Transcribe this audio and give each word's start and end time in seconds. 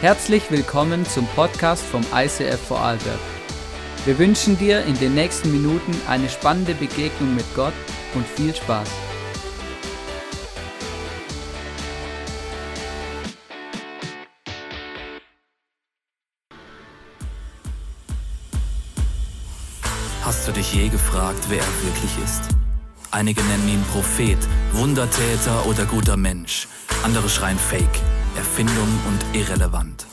Herzlich 0.00 0.48
willkommen 0.52 1.04
zum 1.04 1.26
Podcast 1.34 1.82
vom 1.82 2.02
ICF 2.14 2.68
Vorarlberg. 2.68 3.18
Wir 4.04 4.16
wünschen 4.16 4.56
dir 4.56 4.84
in 4.84 4.96
den 4.96 5.16
nächsten 5.16 5.50
Minuten 5.50 5.92
eine 6.06 6.28
spannende 6.28 6.72
Begegnung 6.74 7.34
mit 7.34 7.44
Gott 7.56 7.72
und 8.14 8.24
viel 8.24 8.54
Spaß. 8.54 8.88
Hast 20.22 20.46
du 20.46 20.52
dich 20.52 20.74
je 20.74 20.88
gefragt, 20.90 21.40
wer 21.48 21.58
er 21.58 21.82
wirklich 21.82 22.12
ist? 22.22 22.42
Einige 23.10 23.42
nennen 23.42 23.68
ihn 23.68 23.84
Prophet, 23.90 24.38
Wundertäter 24.70 25.66
oder 25.66 25.86
guter 25.86 26.16
Mensch. 26.16 26.68
Andere 27.02 27.28
schreien 27.28 27.58
Fake. 27.58 28.00
Erfindung 28.38 28.88
und 29.08 29.36
irrelevant. 29.36 30.06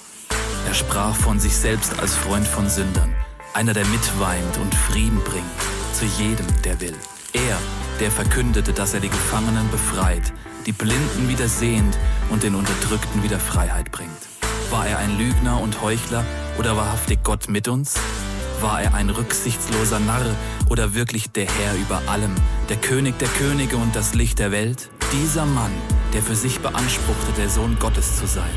Er 0.68 0.74
sprach 0.74 1.16
von 1.16 1.40
sich 1.40 1.56
selbst 1.56 2.00
als 2.00 2.16
Freund 2.16 2.48
von 2.48 2.68
Sündern, 2.68 3.14
einer, 3.54 3.74
der 3.74 3.86
mitweint 3.86 4.58
und 4.58 4.74
Frieden 4.74 5.20
bringt 5.24 5.46
zu 5.94 6.06
jedem, 6.06 6.48
der 6.64 6.82
will. 6.82 6.96
Er, 7.34 7.58
der 8.00 8.10
verkündete, 8.10 8.74
dass 8.74 8.96
er 8.96 9.00
die 9.00 9.10
Gefangenen 9.10 9.70
befreit, 9.70 10.34
die 10.66 10.72
Blinden 10.72 11.30
wieder 11.30 11.48
sehend 11.48 11.96
und 12.32 12.42
den 12.42 12.56
Unterdrückten 12.56 13.22
wieder 13.22 13.40
Freiheit 13.40 13.92
bringt. 13.92 14.10
War 14.72 14.88
er 14.88 14.98
ein 14.98 15.18
Lügner 15.18 15.62
und 15.62 15.82
Heuchler 15.82 16.26
oder 16.58 16.76
wahrhaftig 16.76 17.20
Gott 17.23 17.48
mit 17.48 17.68
uns? 17.68 17.94
War 18.60 18.82
er 18.82 18.96
ein 18.96 19.12
rücksichtsloser 19.12 20.00
Narr 20.00 20.36
oder 20.68 20.96
wirklich 20.96 21.30
der 21.30 21.46
Herr 21.46 21.76
über 21.76 22.02
allem, 22.12 22.34
der 22.70 22.78
König 22.78 23.20
der 23.20 23.28
Könige 23.28 23.78
und 23.78 23.96
das 23.96 24.16
Licht 24.16 24.40
der 24.40 24.52
Welt? 24.52 24.90
Dieser 25.12 25.45
Mann, 25.45 25.72
der 26.14 26.22
für 26.22 26.36
sich 26.36 26.59
beanspruchte, 26.59 27.32
der 27.38 27.50
Sohn 27.50 27.77
Gottes 27.80 28.18
zu 28.18 28.26
sein. 28.26 28.50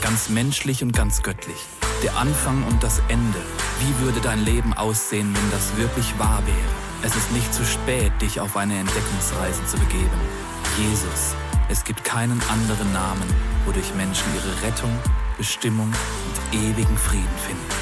Ganz 0.00 0.30
menschlich 0.30 0.82
und 0.82 0.92
ganz 0.92 1.22
göttlich. 1.22 1.58
Der 2.02 2.16
Anfang 2.16 2.64
und 2.64 2.82
das 2.82 3.02
Ende. 3.08 3.38
Wie 3.80 4.04
würde 4.04 4.20
dein 4.20 4.42
Leben 4.44 4.72
aussehen, 4.72 5.34
wenn 5.34 5.50
das 5.50 5.76
wirklich 5.76 6.18
wahr 6.18 6.42
wäre? 6.46 6.56
Es 7.02 7.14
ist 7.14 7.30
nicht 7.32 7.52
zu 7.52 7.64
spät, 7.64 8.12
dich 8.20 8.40
auf 8.40 8.56
eine 8.56 8.78
Entdeckungsreise 8.78 9.64
zu 9.66 9.76
begeben. 9.78 10.20
Jesus. 10.78 11.34
Es 11.68 11.84
gibt 11.84 12.02
keinen 12.02 12.40
anderen 12.50 12.92
Namen, 12.92 13.28
wodurch 13.66 13.94
Menschen 13.94 14.24
ihre 14.34 14.66
Rettung, 14.66 14.98
Bestimmung 15.36 15.92
und 15.92 16.58
ewigen 16.58 16.98
Frieden 16.98 17.38
finden. 17.46 17.79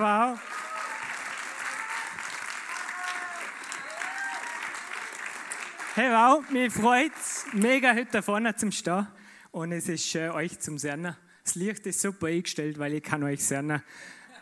Wow. 0.00 0.38
Hey, 5.94 6.10
wow, 6.10 6.50
mich 6.50 6.72
freut 6.72 7.12
es 7.20 7.44
mega 7.52 7.92
heute 7.92 8.06
da 8.10 8.22
vorne 8.22 8.56
zum 8.56 8.72
Stehen 8.72 9.08
und 9.50 9.72
es 9.72 9.90
ist 9.90 10.14
äh, 10.14 10.30
euch 10.30 10.58
zum 10.58 10.78
Sehen. 10.78 11.14
Das 11.44 11.54
Licht 11.54 11.84
ist 11.84 12.00
super 12.00 12.28
eingestellt, 12.28 12.78
weil 12.78 12.94
ich 12.94 13.02
kann 13.02 13.22
euch 13.24 13.44
sehen 13.44 13.82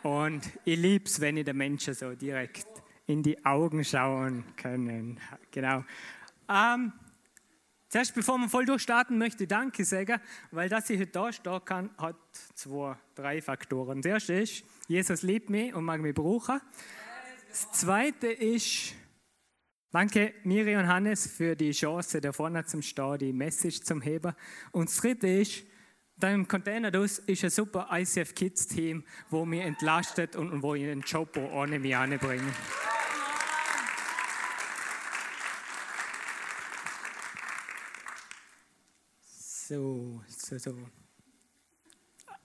und 0.05 0.49
ich 0.65 0.79
liebe 0.79 1.07
es, 1.07 1.21
wenn 1.21 1.37
ich 1.39 1.45
den 1.45 1.57
Menschen 1.57 1.93
so 1.93 2.15
direkt 2.15 2.69
in 3.09 3.25
die 3.25 3.45
Augen 3.45 3.83
schauen 3.83 4.45
kann. 4.55 5.19
Genau. 5.51 5.83
Ähm, 6.49 6.93
zuerst, 7.89 8.15
bevor 8.15 8.39
wir 8.39 8.49
voll 8.49 8.65
durchstarten, 8.65 9.19
möchte 9.19 9.47
Danke 9.47 9.85
sagen, 9.85 10.21
weil 10.51 10.69
dass 10.69 10.91
ich 10.91 11.01
heute 11.01 11.13
da 11.13 11.33
stehen 11.33 11.65
kann, 11.65 11.91
hat 11.99 12.17
zwei, 12.55 12.97
drei 13.15 13.43
Faktoren. 13.43 14.03
Das 14.03 14.13
erste 14.13 14.35
ist, 14.35 14.65
Jesus 14.87 15.23
liebt 15.23 15.51
mich 15.51 15.75
und 15.75 15.85
mag 15.85 16.01
mich 16.01 16.15
brauchen. 16.15 16.61
Das 17.49 17.73
zweite 17.73 18.29
ist, 18.29 18.95
danke 19.91 20.35
Miri 20.45 20.77
und 20.77 20.87
Hannes 20.87 21.27
für 21.27 21.57
die 21.57 21.73
Chance, 21.73 22.21
da 22.21 22.33
vorne 22.33 22.65
zum 22.65 22.83
Stehen, 22.83 23.19
die 23.19 23.33
Message 23.33 23.81
zum 23.83 24.03
Heben. 24.03 24.35
Und 24.71 24.89
das 24.89 24.99
dritte 24.99 25.27
ist, 25.27 25.65
da 26.17 26.31
im 26.31 26.49
Container 26.49 26.93
ist 26.95 27.45
ein 27.45 27.51
super 27.51 27.89
ICF 27.93 28.35
Kids 28.35 28.67
Team, 28.67 29.05
wo 29.31 29.45
mich 29.45 29.63
entlastet 29.63 30.35
und 30.35 30.63
wo 30.63 30.75
ich 30.75 30.83
einen 30.83 31.03
Job 31.03 31.37
ohne 31.37 31.79
mich 31.79 31.97
anbringen. 31.97 32.53
So, 39.69 40.23
so, 40.29 40.57
so. 40.57 40.79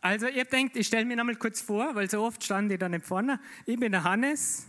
Also 0.02 0.28
ihr 0.28 0.44
denkt, 0.44 0.76
ich 0.76 0.88
stelle 0.88 1.06
mich 1.06 1.16
nochmal 1.16 1.38
kurz 1.38 1.62
vor, 1.62 1.96
weil 1.96 2.10
so 2.10 2.22
oft 2.22 2.44
stand 2.44 2.70
ich 2.70 2.78
da 2.78 2.90
nicht 2.90 3.06
vorne. 3.06 3.40
Ich 3.66 3.80
bin 3.80 3.94
der 3.94 4.04
Hannes. 4.04 4.68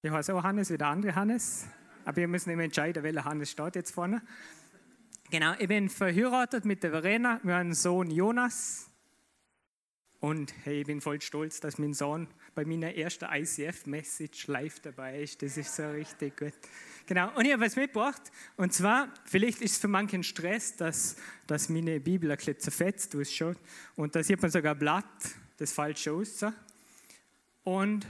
Ich 0.00 0.12
heiße 0.12 0.32
auch 0.32 0.44
Hannes 0.44 0.70
wie 0.70 0.78
der 0.78 0.86
andere 0.86 1.16
Hannes. 1.16 1.66
Aber 2.04 2.20
ihr 2.20 2.28
müsst 2.28 2.46
nicht 2.46 2.54
mehr 2.54 2.66
entscheiden, 2.66 3.02
welcher 3.02 3.24
Hannes 3.24 3.50
steht 3.50 3.74
jetzt 3.74 3.90
vorne. 3.90 4.22
Genau, 5.28 5.54
ich 5.58 5.66
bin 5.66 5.88
verheiratet 5.88 6.64
mit 6.64 6.84
der 6.84 6.92
Verena. 6.92 7.40
Wir 7.42 7.54
haben 7.54 7.60
einen 7.62 7.74
Sohn 7.74 8.12
Jonas. 8.12 8.87
Und 10.20 10.52
hey, 10.64 10.80
ich 10.80 10.86
bin 10.86 11.00
voll 11.00 11.20
stolz, 11.20 11.60
dass 11.60 11.78
mein 11.78 11.94
Sohn 11.94 12.26
bei 12.56 12.64
meiner 12.64 12.92
ersten 12.92 13.26
ICF-Message 13.30 14.48
live 14.48 14.80
dabei 14.80 15.22
ist. 15.22 15.40
Das 15.42 15.56
ist 15.56 15.76
so 15.76 15.88
richtig 15.90 16.36
gut. 16.36 16.54
Genau, 17.06 17.32
und 17.36 17.44
ich 17.44 17.52
habe 17.52 17.64
was 17.64 17.76
mitgebracht. 17.76 18.22
Und 18.56 18.72
zwar, 18.72 19.14
vielleicht 19.24 19.60
ist 19.62 19.72
es 19.72 19.78
für 19.78 19.86
manchen 19.86 20.24
Stress, 20.24 20.74
dass, 20.74 21.16
dass 21.46 21.68
meine 21.68 22.00
Bibel 22.00 22.30
ein 22.32 22.36
bisschen 22.36 22.58
zerfetzt 22.58 23.14
ausschaut. 23.14 23.58
Und 23.94 24.16
da 24.16 24.22
sieht 24.24 24.42
man 24.42 24.50
sogar 24.50 24.74
ein 24.74 24.78
Blatt, 24.78 25.04
das 25.56 25.72
falsch 25.72 26.08
aussah. 26.08 26.52
Und, 27.62 28.04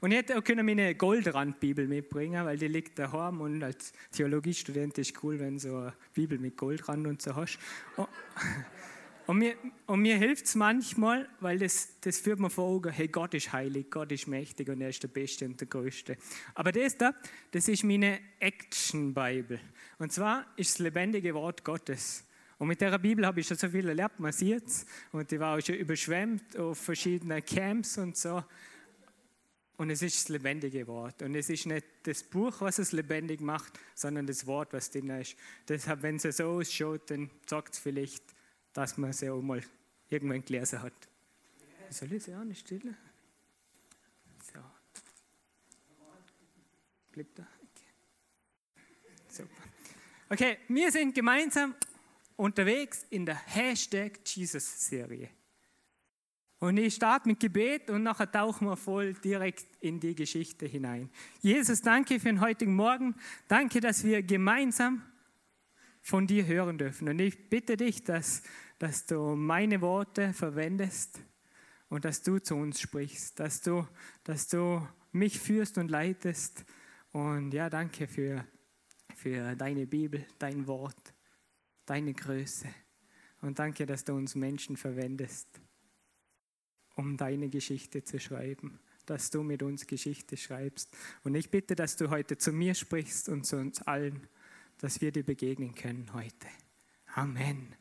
und 0.00 0.12
ich 0.12 0.18
hätte 0.18 0.38
auch 0.38 0.44
können 0.44 0.64
meine 0.64 0.94
Goldrandbibel 0.94 1.88
mitbringen, 1.88 2.44
weil 2.44 2.56
die 2.56 2.68
liegt 2.68 3.00
daheim 3.00 3.40
und 3.40 3.64
als 3.64 3.92
Theologiestudent 4.12 4.96
ist 4.98 5.24
cool, 5.24 5.40
wenn 5.40 5.54
du 5.54 5.60
so 5.60 5.76
eine 5.76 5.94
Bibel 6.14 6.38
mit 6.38 6.56
Goldrand 6.56 7.06
und 7.08 7.20
so 7.20 7.34
hast. 7.34 7.58
Und, 7.96 8.06
und 9.28 9.40
mir, 9.40 9.56
und 9.84 10.00
mir 10.00 10.16
hilft 10.16 10.46
es 10.46 10.54
manchmal, 10.54 11.28
weil 11.40 11.58
das, 11.58 12.00
das 12.00 12.18
führt 12.18 12.40
mir 12.40 12.48
vor 12.48 12.64
Augen, 12.64 12.90
hey, 12.90 13.08
Gott 13.08 13.34
ist 13.34 13.52
heilig, 13.52 13.90
Gott 13.90 14.10
ist 14.10 14.26
mächtig 14.26 14.70
und 14.70 14.80
er 14.80 14.88
ist 14.88 15.02
der 15.02 15.08
Beste 15.08 15.44
und 15.44 15.60
der 15.60 15.68
Größte. 15.68 16.16
Aber 16.54 16.72
das 16.72 16.96
da, 16.96 17.14
das 17.50 17.68
ist 17.68 17.84
meine 17.84 18.20
Action-Bible. 18.40 19.60
Und 19.98 20.14
zwar 20.14 20.46
ist 20.56 20.70
das 20.70 20.78
lebendige 20.78 21.34
Wort 21.34 21.62
Gottes. 21.62 22.24
Und 22.56 22.68
mit 22.68 22.80
dieser 22.80 22.98
Bibel 22.98 23.26
habe 23.26 23.40
ich 23.40 23.46
schon 23.46 23.58
so 23.58 23.68
viel 23.68 23.86
erlebt, 23.86 24.18
man 24.18 24.32
sieht. 24.32 24.64
Und 25.12 25.30
die 25.30 25.38
war 25.38 25.58
auch 25.58 25.60
schon 25.60 25.74
überschwemmt 25.74 26.56
auf 26.56 26.78
verschiedenen 26.78 27.44
Camps 27.44 27.98
und 27.98 28.16
so. 28.16 28.42
Und 29.76 29.90
es 29.90 30.00
ist 30.00 30.20
das 30.20 30.28
lebendige 30.30 30.86
Wort. 30.86 31.20
Und 31.20 31.34
es 31.34 31.50
ist 31.50 31.66
nicht 31.66 31.84
das 32.04 32.22
Buch, 32.22 32.62
was 32.62 32.78
es 32.78 32.92
lebendig 32.92 33.42
macht, 33.42 33.78
sondern 33.94 34.26
das 34.26 34.46
Wort, 34.46 34.72
was 34.72 34.90
drin 34.90 35.10
ist. 35.10 35.36
Deshalb, 35.68 36.00
wenn 36.00 36.16
es 36.16 36.22
so 36.34 36.44
ausschaut, 36.44 37.10
dann 37.10 37.30
sagt 37.44 37.74
es 37.74 37.78
vielleicht, 37.78 38.37
dass 38.72 38.96
man 38.96 39.12
sie 39.12 39.30
auch 39.30 39.42
mal 39.42 39.62
irgendwann 40.08 40.44
gelesen 40.44 40.82
hat. 40.82 40.94
Soll 41.90 42.12
ich 42.12 42.24
sie 42.24 42.34
auch 42.34 42.44
nicht 42.44 42.60
stellen? 42.60 42.96
So. 44.52 44.60
Bleibt 47.12 47.38
da? 47.38 47.46
Okay. 47.62 48.82
Super. 49.28 49.50
Okay, 50.30 50.58
wir 50.68 50.92
sind 50.92 51.14
gemeinsam 51.14 51.74
unterwegs 52.36 53.06
in 53.10 53.26
der 53.26 53.36
Hashtag 53.36 54.20
Jesus-Serie. 54.24 55.30
Und 56.60 56.76
ich 56.76 56.94
starte 56.94 57.28
mit 57.28 57.38
Gebet 57.38 57.88
und 57.88 58.02
nachher 58.02 58.30
tauchen 58.30 58.66
wir 58.66 58.76
voll 58.76 59.14
direkt 59.14 59.66
in 59.80 60.00
die 60.00 60.14
Geschichte 60.14 60.66
hinein. 60.66 61.08
Jesus, 61.40 61.80
danke 61.80 62.18
für 62.18 62.26
den 62.26 62.40
heutigen 62.40 62.74
Morgen. 62.74 63.14
Danke, 63.46 63.80
dass 63.80 64.02
wir 64.02 64.22
gemeinsam 64.22 65.02
von 66.08 66.26
dir 66.26 66.46
hören 66.46 66.78
dürfen. 66.78 67.08
Und 67.08 67.18
ich 67.18 67.50
bitte 67.50 67.76
dich, 67.76 68.02
dass 68.04 68.42
dass 68.78 69.06
du 69.06 69.34
meine 69.34 69.80
Worte 69.80 70.32
verwendest 70.32 71.20
und 71.88 72.04
dass 72.04 72.22
du 72.22 72.38
zu 72.38 72.54
uns 72.54 72.80
sprichst, 72.80 73.38
dass 73.40 73.60
du, 73.60 73.86
dass 74.24 74.48
du 74.48 74.86
mich 75.12 75.38
führst 75.38 75.78
und 75.78 75.90
leitest. 75.90 76.64
Und 77.12 77.52
ja, 77.52 77.68
danke 77.68 78.06
für, 78.06 78.46
für 79.16 79.56
deine 79.56 79.86
Bibel, 79.86 80.24
dein 80.38 80.66
Wort, 80.66 81.14
deine 81.86 82.14
Größe. 82.14 82.68
Und 83.40 83.58
danke, 83.58 83.86
dass 83.86 84.04
du 84.04 84.14
uns 84.14 84.34
Menschen 84.34 84.76
verwendest, 84.76 85.48
um 86.94 87.16
deine 87.16 87.48
Geschichte 87.48 88.04
zu 88.04 88.20
schreiben, 88.20 88.78
dass 89.06 89.30
du 89.30 89.42
mit 89.42 89.62
uns 89.62 89.86
Geschichte 89.86 90.36
schreibst. 90.36 90.96
Und 91.24 91.34
ich 91.34 91.50
bitte, 91.50 91.74
dass 91.74 91.96
du 91.96 92.10
heute 92.10 92.36
zu 92.36 92.52
mir 92.52 92.74
sprichst 92.74 93.28
und 93.28 93.44
zu 93.44 93.56
uns 93.56 93.82
allen, 93.82 94.28
dass 94.78 95.00
wir 95.00 95.12
dir 95.12 95.24
begegnen 95.24 95.74
können 95.74 96.12
heute. 96.14 96.46
Amen. 97.14 97.74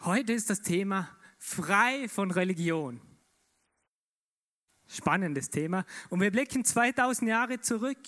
Heute 0.00 0.32
ist 0.32 0.50
das 0.50 0.62
Thema 0.62 1.08
frei 1.38 2.08
von 2.08 2.30
Religion. 2.30 3.00
Spannendes 4.88 5.50
Thema. 5.50 5.84
Und 6.08 6.20
wir 6.20 6.32
blicken 6.32 6.64
2000 6.64 7.28
Jahre 7.28 7.60
zurück 7.60 7.98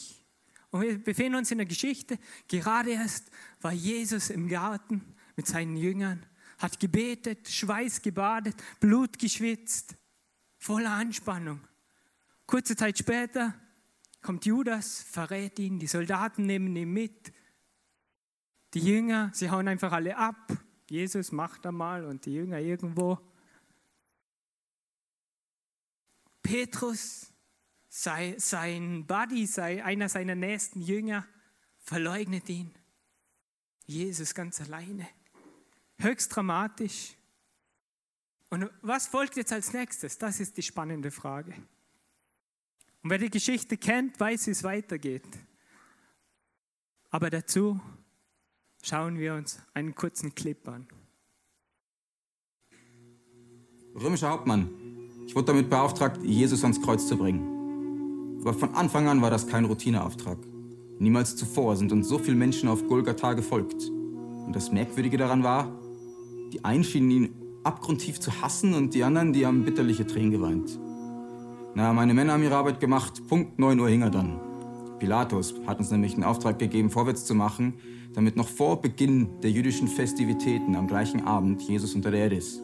und 0.70 0.82
wir 0.82 0.98
befinden 0.98 1.36
uns 1.36 1.50
in 1.50 1.58
der 1.58 1.66
Geschichte. 1.66 2.18
Gerade 2.48 2.90
erst 2.92 3.30
war 3.60 3.72
Jesus 3.72 4.30
im 4.30 4.48
Garten 4.48 5.14
mit 5.36 5.46
seinen 5.46 5.76
Jüngern, 5.76 6.26
hat 6.58 6.80
gebetet, 6.80 7.48
Schweiß 7.48 8.02
gebadet, 8.02 8.56
Blut 8.80 9.18
geschwitzt. 9.18 9.96
voller 10.58 10.90
Anspannung. 10.90 11.60
Kurze 12.46 12.76
Zeit 12.76 12.98
später 12.98 13.54
kommt 14.22 14.46
Judas, 14.46 15.02
verrät 15.02 15.58
ihn, 15.58 15.78
die 15.78 15.86
Soldaten 15.86 16.46
nehmen 16.46 16.74
ihn 16.76 16.92
mit. 16.92 17.32
Die 18.74 18.80
Jünger, 18.80 19.30
sie 19.34 19.50
hauen 19.50 19.69
einfach 19.69 19.92
alle 19.92 20.16
ab. 20.16 20.56
Jesus 20.88 21.32
macht 21.32 21.66
einmal 21.66 22.04
und 22.04 22.24
die 22.24 22.34
Jünger 22.34 22.58
irgendwo. 22.58 23.19
Petrus, 26.42 27.32
sei, 27.88 28.34
sein 28.38 29.06
Buddy, 29.06 29.46
sei 29.46 29.84
einer 29.84 30.08
seiner 30.08 30.34
nächsten 30.34 30.80
Jünger, 30.80 31.26
verleugnet 31.78 32.48
ihn. 32.48 32.75
Jesus 33.86 34.34
ganz 34.34 34.60
alleine. 34.60 35.08
Höchst 35.98 36.34
dramatisch. 36.34 37.16
Und 38.50 38.70
was 38.82 39.06
folgt 39.06 39.36
jetzt 39.36 39.52
als 39.52 39.72
nächstes? 39.72 40.18
Das 40.18 40.40
ist 40.40 40.56
die 40.56 40.62
spannende 40.62 41.10
Frage. 41.10 41.54
Und 43.02 43.10
wer 43.10 43.19
die 43.19 43.31
Geschichte 43.31 43.76
kennt, 43.76 44.19
weiß, 44.19 44.46
wie 44.46 44.52
es 44.52 44.62
weitergeht. 44.62 45.25
Aber 47.10 47.31
dazu 47.31 47.81
schauen 48.82 49.19
wir 49.19 49.34
uns 49.34 49.60
einen 49.75 49.94
kurzen 49.94 50.34
Clip 50.34 50.66
an. 50.69 50.87
Römischer 53.94 54.31
Hauptmann, 54.31 54.70
ich 55.26 55.34
wurde 55.34 55.46
damit 55.46 55.69
beauftragt, 55.69 56.22
Jesus 56.22 56.62
ans 56.62 56.81
Kreuz 56.81 57.06
zu 57.06 57.16
bringen. 57.16 58.40
Aber 58.40 58.54
von 58.54 58.75
Anfang 58.75 59.08
an 59.08 59.20
war 59.20 59.31
das 59.31 59.46
kein 59.46 59.64
Routineauftrag. 59.64 60.38
Niemals 60.99 61.37
zuvor 61.37 61.76
sind 61.76 61.93
uns 61.93 62.08
so 62.08 62.19
viele 62.19 62.37
Menschen 62.37 62.69
auf 62.69 62.87
Golgatha 62.87 63.34
gefolgt. 63.34 63.88
Und 63.90 64.52
das 64.54 64.72
Merkwürdige 64.72 65.16
daran 65.16 65.43
war, 65.43 65.70
die 66.52 66.64
einen 66.64 66.84
schienen 66.84 67.10
ihn 67.10 67.34
abgrundtief 67.64 68.20
zu 68.20 68.40
hassen 68.40 68.75
und 68.75 68.94
die 68.94 69.04
anderen, 69.04 69.32
die 69.32 69.44
haben 69.44 69.64
bitterliche 69.64 70.06
Tränen 70.06 70.31
geweint. 70.31 70.78
Na, 71.74 71.92
meine 71.92 72.12
Männer 72.12 72.34
haben 72.34 72.42
ihre 72.42 72.56
Arbeit 72.56 72.80
gemacht. 72.80 73.26
Punkt 73.28 73.58
9 73.58 73.80
Uhr 73.80 73.88
hing 73.88 74.02
er 74.02 74.10
dann. 74.10 74.38
Pilatus 74.98 75.54
hat 75.66 75.78
uns 75.78 75.90
nämlich 75.90 76.14
den 76.14 76.22
Auftrag 76.22 76.58
gegeben, 76.58 76.90
vorwärts 76.90 77.24
zu 77.24 77.34
machen, 77.34 77.74
damit 78.12 78.36
noch 78.36 78.48
vor 78.48 78.80
Beginn 78.80 79.40
der 79.42 79.50
jüdischen 79.50 79.88
Festivitäten 79.88 80.76
am 80.76 80.86
gleichen 80.86 81.26
Abend 81.26 81.62
Jesus 81.62 81.94
unter 81.94 82.10
der 82.10 82.20
Erde 82.20 82.36
ist. 82.36 82.60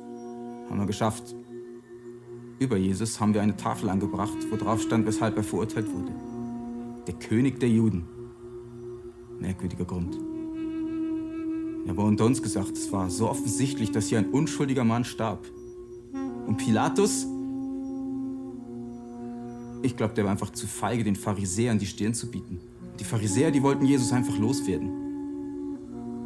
Haben 0.68 0.78
wir 0.78 0.86
geschafft. 0.86 1.34
Über 2.58 2.76
Jesus 2.76 3.18
haben 3.18 3.32
wir 3.32 3.40
eine 3.40 3.56
Tafel 3.56 3.88
angebracht, 3.88 4.36
wo 4.50 4.56
drauf 4.56 4.82
stand, 4.82 5.06
weshalb 5.06 5.36
er 5.36 5.42
verurteilt 5.42 5.90
wurde. 5.90 6.12
Der 7.06 7.14
König 7.14 7.58
der 7.60 7.70
Juden. 7.70 8.06
Merkwürdiger 9.40 9.86
Grund. 9.86 10.18
Aber 11.88 12.04
unter 12.04 12.26
uns 12.26 12.42
gesagt, 12.42 12.72
es 12.72 12.92
war 12.92 13.08
so 13.08 13.30
offensichtlich, 13.30 13.90
dass 13.90 14.08
hier 14.08 14.18
ein 14.18 14.30
unschuldiger 14.30 14.84
Mann 14.84 15.04
starb. 15.04 15.46
Und 16.46 16.58
Pilatus, 16.58 17.26
ich 19.82 19.96
glaube, 19.96 20.14
der 20.14 20.24
war 20.24 20.30
einfach 20.30 20.50
zu 20.50 20.66
feige, 20.66 21.04
den 21.04 21.16
Pharisäern 21.16 21.78
die 21.78 21.86
Stirn 21.86 22.14
zu 22.14 22.30
bieten. 22.30 22.60
Die 22.98 23.04
Pharisäer, 23.04 23.50
die 23.50 23.62
wollten 23.62 23.84
Jesus 23.84 24.12
einfach 24.12 24.36
loswerden, 24.38 24.90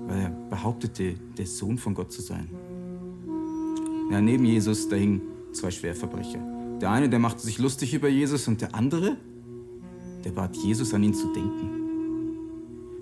weil 0.06 0.20
er 0.20 0.30
behauptete, 0.48 1.14
der 1.36 1.46
Sohn 1.46 1.78
von 1.78 1.94
Gott 1.94 2.12
zu 2.12 2.22
sein. 2.22 2.48
Ja, 4.10 4.20
neben 4.20 4.44
Jesus, 4.44 4.88
da 4.88 4.96
hingen 4.96 5.22
zwei 5.52 5.70
Schwerverbrecher. 5.70 6.40
Der 6.80 6.90
eine, 6.90 7.08
der 7.08 7.18
machte 7.18 7.42
sich 7.42 7.58
lustig 7.58 7.94
über 7.94 8.08
Jesus 8.08 8.48
und 8.48 8.60
der 8.60 8.74
andere, 8.74 9.16
der 10.24 10.30
bat 10.30 10.56
Jesus 10.56 10.94
an 10.94 11.02
ihn 11.02 11.14
zu 11.14 11.32
denken. 11.32 11.70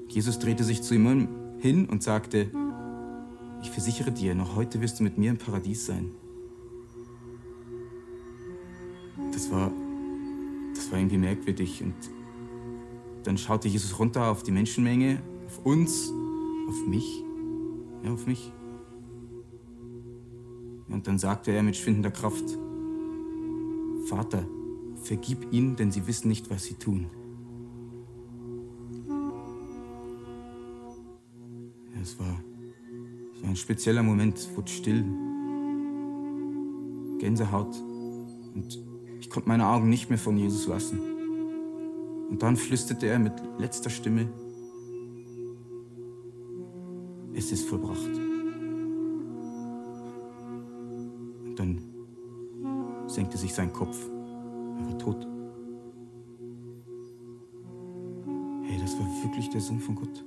Jesus 0.09 0.39
drehte 0.39 0.65
sich 0.65 0.83
zu 0.83 0.95
ihm 0.95 1.29
hin 1.61 1.87
und 1.87 2.03
sagte, 2.03 2.51
ich 3.63 3.71
versichere 3.71 4.11
dir, 4.11 4.35
noch 4.35 4.57
heute 4.57 4.81
wirst 4.81 4.99
du 4.99 5.05
mit 5.05 5.19
mir 5.19 5.31
im 5.31 5.39
Paradies 5.39 5.87
sein. 5.87 6.11
Das 9.33 9.51
war, 9.51 9.71
war 10.91 10.99
irgendwie 10.99 11.19
merkwürdig. 11.19 11.83
Und 11.83 11.95
dann 13.25 13.39
schaute 13.39 13.69
Jesus 13.69 13.99
runter 13.99 14.31
auf 14.31 14.43
die 14.43 14.51
Menschenmenge, 14.51 15.21
auf 15.47 15.65
uns, 15.65 16.13
auf 16.69 16.87
mich, 16.87 17.23
ja, 18.05 18.13
auf 18.13 18.27
mich. 18.27 18.53
Und 20.89 21.07
dann 21.07 21.19
sagte 21.19 21.53
er 21.53 21.63
mit 21.63 21.77
schwindender 21.77 22.11
Kraft, 22.11 22.59
Vater, 24.07 24.45
vergib 25.03 25.53
ihnen, 25.53 25.77
denn 25.77 25.93
sie 25.93 26.07
wissen 26.07 26.29
nicht, 26.29 26.51
was 26.51 26.65
sie 26.65 26.75
tun. 26.75 27.07
Ja, 31.95 32.01
es 32.03 32.19
war, 32.19 32.43
es 33.35 33.43
war 33.43 33.51
ein 33.51 33.57
spezieller 33.57 34.03
Moment, 34.03 34.49
wurde 34.57 34.71
still, 34.71 35.05
Gänsehaut 37.19 37.77
und 38.55 38.90
ich 39.21 39.29
konnte 39.29 39.49
meine 39.49 39.69
Augen 39.69 39.89
nicht 39.89 40.09
mehr 40.09 40.19
von 40.19 40.37
Jesus 40.37 40.67
lassen. 40.67 40.99
Und 42.31 42.43
dann 42.43 42.57
flüsterte 42.57 43.07
er 43.07 43.19
mit 43.19 43.35
letzter 43.59 43.91
Stimme, 43.91 44.33
es 47.35 47.53
ist 47.53 47.69
vollbracht. 47.69 48.07
Und 51.45 51.55
dann 51.57 53.09
senkte 53.09 53.37
sich 53.37 53.53
sein 53.53 53.73
Kopf. 53.73 53.99
Er 54.79 54.87
war 54.87 54.99
tot. 54.99 55.27
Hey, 58.65 58.79
das 58.81 58.99
war 58.99 59.07
wirklich 59.25 59.51
der 59.51 59.61
Sohn 59.61 59.81
von 59.81 59.97
Gott. 59.97 60.25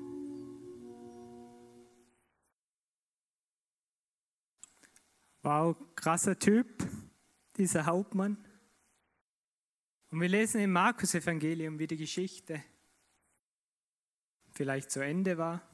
Wow, 5.41 5.75
krasser 5.95 6.37
Typ, 6.37 6.87
dieser 7.57 7.85
Hauptmann. 7.85 8.37
Und 10.13 10.21
wir 10.21 10.29
lesen 10.29 10.61
im 10.61 10.71
Markus-Evangelium, 10.73 11.79
wie 11.79 11.87
die 11.87 11.97
Geschichte 11.97 12.63
vielleicht 14.51 14.91
zu 14.91 14.99
Ende 14.99 15.39
war. 15.39 15.67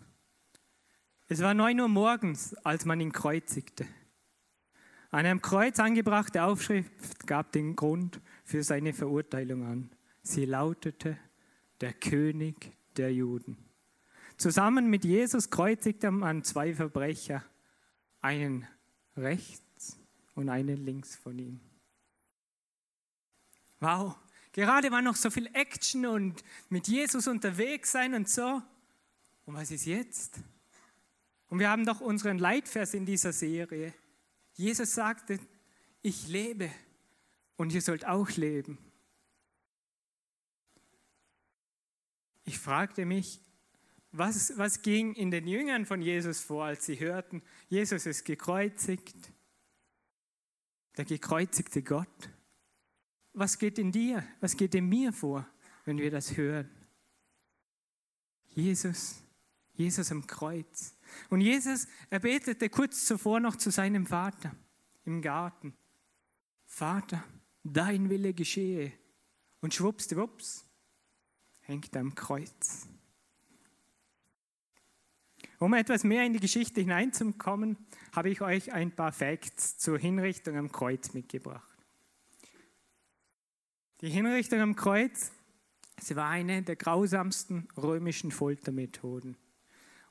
Es 1.27 1.41
war 1.41 1.53
neun 1.53 1.77
Uhr 1.81 1.89
morgens, 1.89 2.53
als 2.63 2.86
man 2.86 3.01
ihn 3.01 3.12
kreuzigte. 3.12 3.86
Eine 5.12 5.31
am 5.31 5.41
Kreuz 5.41 5.77
angebrachte 5.77 6.41
Aufschrift 6.41 7.27
gab 7.27 7.51
den 7.51 7.75
Grund 7.75 8.21
für 8.45 8.63
seine 8.63 8.94
Verurteilung 8.94 9.65
an. 9.65 9.91
Sie 10.21 10.45
lautete, 10.45 11.18
der 11.81 11.92
König 11.92 12.71
der 12.95 13.13
Juden. 13.13 13.57
Zusammen 14.38 14.89
mit 14.89 15.03
Jesus 15.03 15.50
kreuzigte 15.50 16.12
man 16.12 16.45
zwei 16.45 16.74
Verbrecher, 16.74 17.44
einen 18.21 18.65
rechts 19.18 19.99
und 20.33 20.47
einen 20.47 20.78
links 20.78 21.18
von 21.18 21.37
ihm. 21.37 21.59
Wow, 23.81 24.18
gerade 24.51 24.91
war 24.91 25.01
noch 25.01 25.15
so 25.15 25.29
viel 25.29 25.47
Action 25.53 26.06
und 26.06 26.44
mit 26.69 26.87
Jesus 26.87 27.27
unterwegs 27.27 27.91
sein 27.91 28.13
und 28.13 28.29
so. 28.29 28.61
Und 29.45 29.56
was 29.56 29.71
ist 29.71 29.85
jetzt? 29.85 30.39
Und 31.47 31.59
wir 31.59 31.69
haben 31.69 31.85
doch 31.85 32.01
unseren 32.01 32.37
Leitvers 32.37 32.94
in 32.94 33.06
dieser 33.06 33.33
Serie. 33.33 33.94
Jesus 34.53 34.94
sagte, 34.94 35.39
ich 36.01 36.27
lebe 36.27 36.71
und 37.57 37.73
ihr 37.73 37.81
sollt 37.81 38.06
auch 38.06 38.29
leben. 38.31 38.77
Ich 42.45 42.59
fragte 42.59 43.06
mich, 43.06 43.41
was, 44.11 44.57
was 44.57 44.81
ging 44.81 45.13
in 45.13 45.29
den 45.29 45.47
Jüngern 45.47 45.85
von 45.85 46.01
Jesus 46.01 46.39
vor, 46.39 46.65
als 46.65 46.85
sie 46.85 46.99
hörten, 46.99 47.44
Jesus 47.68 48.06
ist 48.06 48.25
gekreuzigt, 48.25 49.15
der 50.97 51.06
gekreuzigte 51.06 51.83
Gott. 51.83 52.29
Was 53.33 53.57
geht 53.57 53.78
in 53.80 53.92
dir, 53.92 54.24
was 54.42 54.57
geht 54.57 54.76
in 54.76 54.90
mir 54.90 55.14
vor, 55.14 55.48
wenn 55.86 55.98
wir 55.98 56.12
das 56.12 56.36
hören? 56.36 56.69
Jesus, 58.48 59.21
Jesus 59.74 60.12
am 60.12 60.26
Kreuz. 60.28 60.95
Und 61.30 61.42
Jesus, 61.42 61.88
er 62.09 62.19
betete 62.19 62.69
kurz 62.69 63.06
zuvor 63.06 63.40
noch 63.40 63.56
zu 63.56 63.71
seinem 63.71 64.06
Vater 64.06 64.56
im 65.06 65.21
Garten. 65.21 65.74
Vater, 66.66 67.24
dein 67.64 68.09
Wille 68.09 68.33
geschehe. 68.33 68.92
Und 69.62 69.74
schwuppsdiwupps 69.74 70.66
hängt 71.62 71.95
er 71.95 72.02
am 72.02 72.16
Kreuz. 72.16 72.88
Um 75.59 75.74
etwas 75.74 76.04
mehr 76.04 76.26
in 76.26 76.33
die 76.33 76.40
Geschichte 76.40 76.80
hineinzukommen, 76.81 77.78
habe 78.14 78.30
ich 78.30 78.42
euch 78.42 78.71
ein 78.71 78.95
paar 78.95 79.12
Facts 79.12 79.78
zur 79.78 80.00
Hinrichtung 80.00 80.57
am 80.57 80.71
Kreuz 80.71 81.14
mitgebracht. 81.14 81.69
Die 84.01 84.09
Hinrichtung 84.09 84.61
am 84.61 84.75
Kreuz, 84.75 85.31
sie 85.99 86.15
war 86.15 86.29
eine 86.29 86.61
der 86.61 86.77
grausamsten 86.77 87.68
römischen 87.75 88.31
Foltermethoden. 88.31 89.35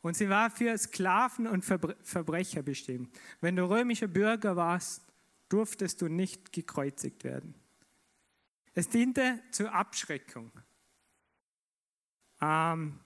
Und 0.03 0.17
sie 0.17 0.29
war 0.29 0.51
für 0.51 0.77
Sklaven 0.77 1.47
und 1.47 1.65
Verbrecher 1.65 2.63
bestimmt. 2.63 3.17
Wenn 3.41 3.57
du 3.57 3.69
römischer 3.69 4.07
Bürger 4.07 4.57
warst, 4.57 5.03
durftest 5.49 6.03
du 6.03 6.09
nicht 6.09 6.53
gekreuzigt 6.53 7.25
werden. 7.25 7.55
Es 8.75 8.89
diente 8.89 9.41
zur 9.51 9.73
Abschreckung. 9.73 10.53
Ähm, 12.41 13.01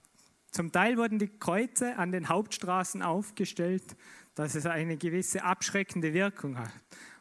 zum 0.51 0.71
Teil 0.71 0.97
wurden 0.97 1.17
die 1.17 1.29
Kreuze 1.39 1.95
an 1.95 2.11
den 2.11 2.29
Hauptstraßen 2.29 3.01
aufgestellt, 3.01 3.95
dass 4.35 4.53
es 4.53 4.65
eine 4.65 4.97
gewisse 4.97 5.43
abschreckende 5.43 6.13
Wirkung 6.13 6.59
hat. 6.59 6.73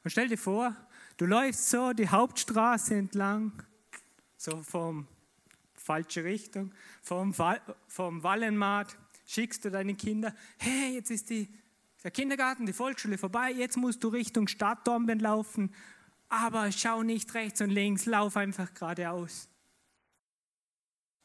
Und 0.04 0.10
stell 0.10 0.28
dir 0.28 0.36
vor, 0.36 0.76
Du 1.22 1.28
läufst 1.28 1.70
so 1.70 1.92
die 1.92 2.08
Hauptstraße 2.08 2.96
entlang, 2.96 3.52
so 4.36 4.60
vom 4.60 5.06
falsche 5.72 6.24
Richtung, 6.24 6.74
vom, 7.00 7.32
vom 7.86 8.22
Wallenmarkt, 8.24 8.98
schickst 9.24 9.64
du 9.64 9.70
deine 9.70 9.94
Kinder, 9.94 10.34
hey, 10.58 10.94
jetzt 10.94 11.12
ist 11.12 11.30
die, 11.30 11.48
der 12.02 12.10
Kindergarten, 12.10 12.66
die 12.66 12.72
Volksschule 12.72 13.18
vorbei, 13.18 13.52
jetzt 13.52 13.76
musst 13.76 14.02
du 14.02 14.08
Richtung 14.08 14.48
Stadtdorben 14.48 15.20
laufen, 15.20 15.72
aber 16.28 16.72
schau 16.72 17.04
nicht 17.04 17.32
rechts 17.34 17.60
und 17.60 17.70
links, 17.70 18.06
lauf 18.06 18.36
einfach 18.36 18.74
geradeaus. 18.74 19.48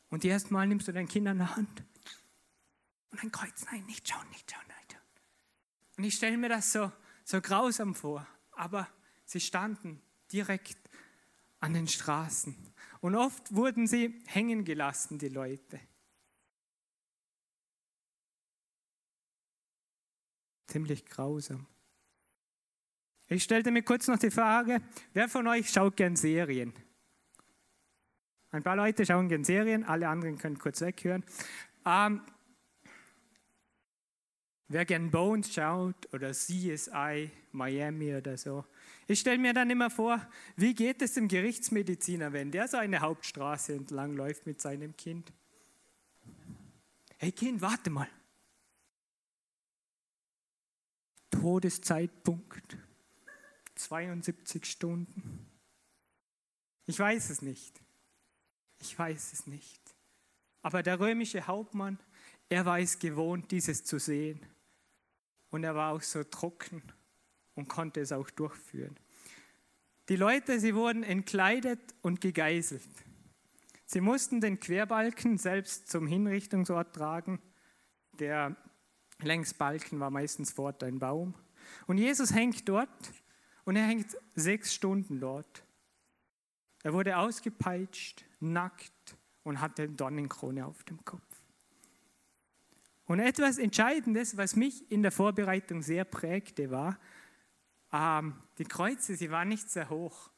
Und 0.10 0.24
erst 0.24 0.52
mal 0.52 0.68
nimmst 0.68 0.88
du 0.88 0.92
dein 0.92 1.08
Kind 1.08 1.28
an 1.28 1.40
der 1.40 1.56
Hand 1.56 1.84
und 3.10 3.24
ein 3.24 3.32
Kreuz, 3.32 3.66
nein, 3.72 3.84
nicht 3.88 4.08
schauen, 4.08 4.30
nicht 4.30 4.52
schauen, 4.52 4.62
schauen. 4.92 5.02
Und 5.98 6.04
ich 6.04 6.14
stelle 6.14 6.38
mir 6.38 6.50
das 6.50 6.72
so, 6.72 6.92
so 7.24 7.42
grausam 7.42 7.96
vor, 7.96 8.28
aber 8.52 8.88
sie 9.28 9.40
standen 9.40 10.02
direkt 10.32 10.78
an 11.60 11.74
den 11.74 11.88
Straßen. 11.88 12.56
Und 13.02 13.16
oft 13.16 13.54
wurden 13.54 13.86
sie 13.86 14.20
hängen 14.26 14.66
gelassen, 14.66 15.20
die 15.20 15.30
Leute. 15.30 15.80
Ziemlich 20.66 21.06
grausam. 21.06 21.68
Ich 23.28 23.44
stellte 23.44 23.72
mir 23.72 23.84
kurz 23.84 24.08
noch 24.08 24.18
die 24.18 24.32
Frage, 24.32 24.82
wer 25.14 25.30
von 25.30 25.48
euch 25.48 25.70
schaut 25.70 25.98
gern 25.98 26.16
Serien? 26.16 26.74
Ein 28.52 28.64
paar 28.64 28.78
Leute 28.78 29.06
schauen 29.06 29.28
gern 29.28 29.44
Serien, 29.44 29.84
alle 29.84 30.08
anderen 30.08 30.38
können 30.38 30.58
kurz 30.58 30.80
weghören. 30.80 31.24
Ähm, 31.86 32.22
wer 34.70 34.86
gern 34.86 35.12
Bones 35.12 35.54
schaut 35.54 36.14
oder 36.14 36.32
CSI 36.32 37.30
Miami 37.52 38.16
oder 38.16 38.38
so. 38.38 38.66
Ich 39.08 39.22
stelle 39.22 39.38
mir 39.38 39.54
dann 39.54 39.70
immer 39.70 39.90
vor, 39.90 40.26
wie 40.58 40.76
geht 40.76 41.02
es 41.02 41.14
dem 41.14 41.30
Gerichtsmediziner, 41.30 42.34
wenn 42.34 42.52
der 42.52 42.68
so 42.68 42.76
eine 42.76 43.00
Hauptstraße 43.00 43.74
entlang 43.74 44.14
läuft 44.14 44.46
mit 44.46 44.62
seinem 44.62 44.96
Kind? 44.98 45.32
Hey 47.18 47.32
Kind, 47.32 47.62
warte 47.62 47.90
mal. 47.90 48.10
Todeszeitpunkt 51.32 52.78
72 53.76 54.66
Stunden. 54.66 55.48
Ich 56.86 57.00
weiß 57.00 57.30
es 57.30 57.42
nicht. 57.42 57.80
Ich 58.80 58.98
weiß 58.98 59.34
es 59.34 59.48
nicht. 59.48 59.82
Aber 60.62 60.84
der 60.84 61.00
römische 61.00 61.48
Hauptmann, 61.48 61.98
er 62.50 62.66
war 62.66 62.80
es 62.80 63.00
gewohnt, 63.00 63.52
dieses 63.52 63.86
zu 63.86 64.00
sehen. 64.00 64.46
Und 65.50 65.64
er 65.64 65.76
war 65.76 65.94
auch 65.94 66.02
so 66.02 66.24
trocken 66.26 66.82
und 67.58 67.68
konnte 67.68 68.00
es 68.00 68.12
auch 68.12 68.30
durchführen. 68.30 68.96
Die 70.10 70.16
Leute, 70.16 70.60
sie 70.60 70.74
wurden 70.76 71.04
entkleidet 71.04 71.82
und 72.02 72.22
gegeißelt. 72.22 72.82
Sie 73.86 74.00
mussten 74.00 74.40
den 74.40 74.60
Querbalken 74.60 75.38
selbst 75.38 75.90
zum 75.90 76.08
Hinrichtungsort 76.08 76.96
tragen. 76.96 77.42
Der 78.14 78.56
Längsbalken 79.22 80.00
war 80.00 80.12
meistens 80.12 80.52
fort 80.52 80.84
ein 80.84 81.00
Baum. 81.00 81.34
Und 81.88 81.98
Jesus 81.98 82.34
hängt 82.34 82.70
dort 82.70 83.12
und 83.66 83.76
er 83.76 83.86
hängt 83.86 84.16
sechs 84.36 84.74
Stunden 84.74 85.20
dort. 85.20 85.64
Er 86.84 86.94
wurde 86.94 87.18
ausgepeitscht, 87.18 88.24
nackt 88.40 89.18
und 89.44 89.60
hatte 89.60 89.84
eine 89.84 89.94
Dornenkrone 89.94 90.66
auf 90.66 90.84
dem 90.84 91.04
Kopf. 91.04 91.22
Und 93.08 93.20
etwas 93.20 93.58
Entscheidendes, 93.58 94.38
was 94.38 94.56
mich 94.56 94.90
in 94.92 95.02
der 95.02 95.12
Vorbereitung 95.12 95.82
sehr 95.82 96.04
prägte, 96.04 96.70
war, 96.70 97.00
ähm, 97.92 98.36
die 98.58 98.66
Kreuze, 98.66 99.16
sie 99.16 99.32
waren 99.32 99.50
nicht 99.50 99.70
sehr 99.70 99.90
hoch. 99.90 100.30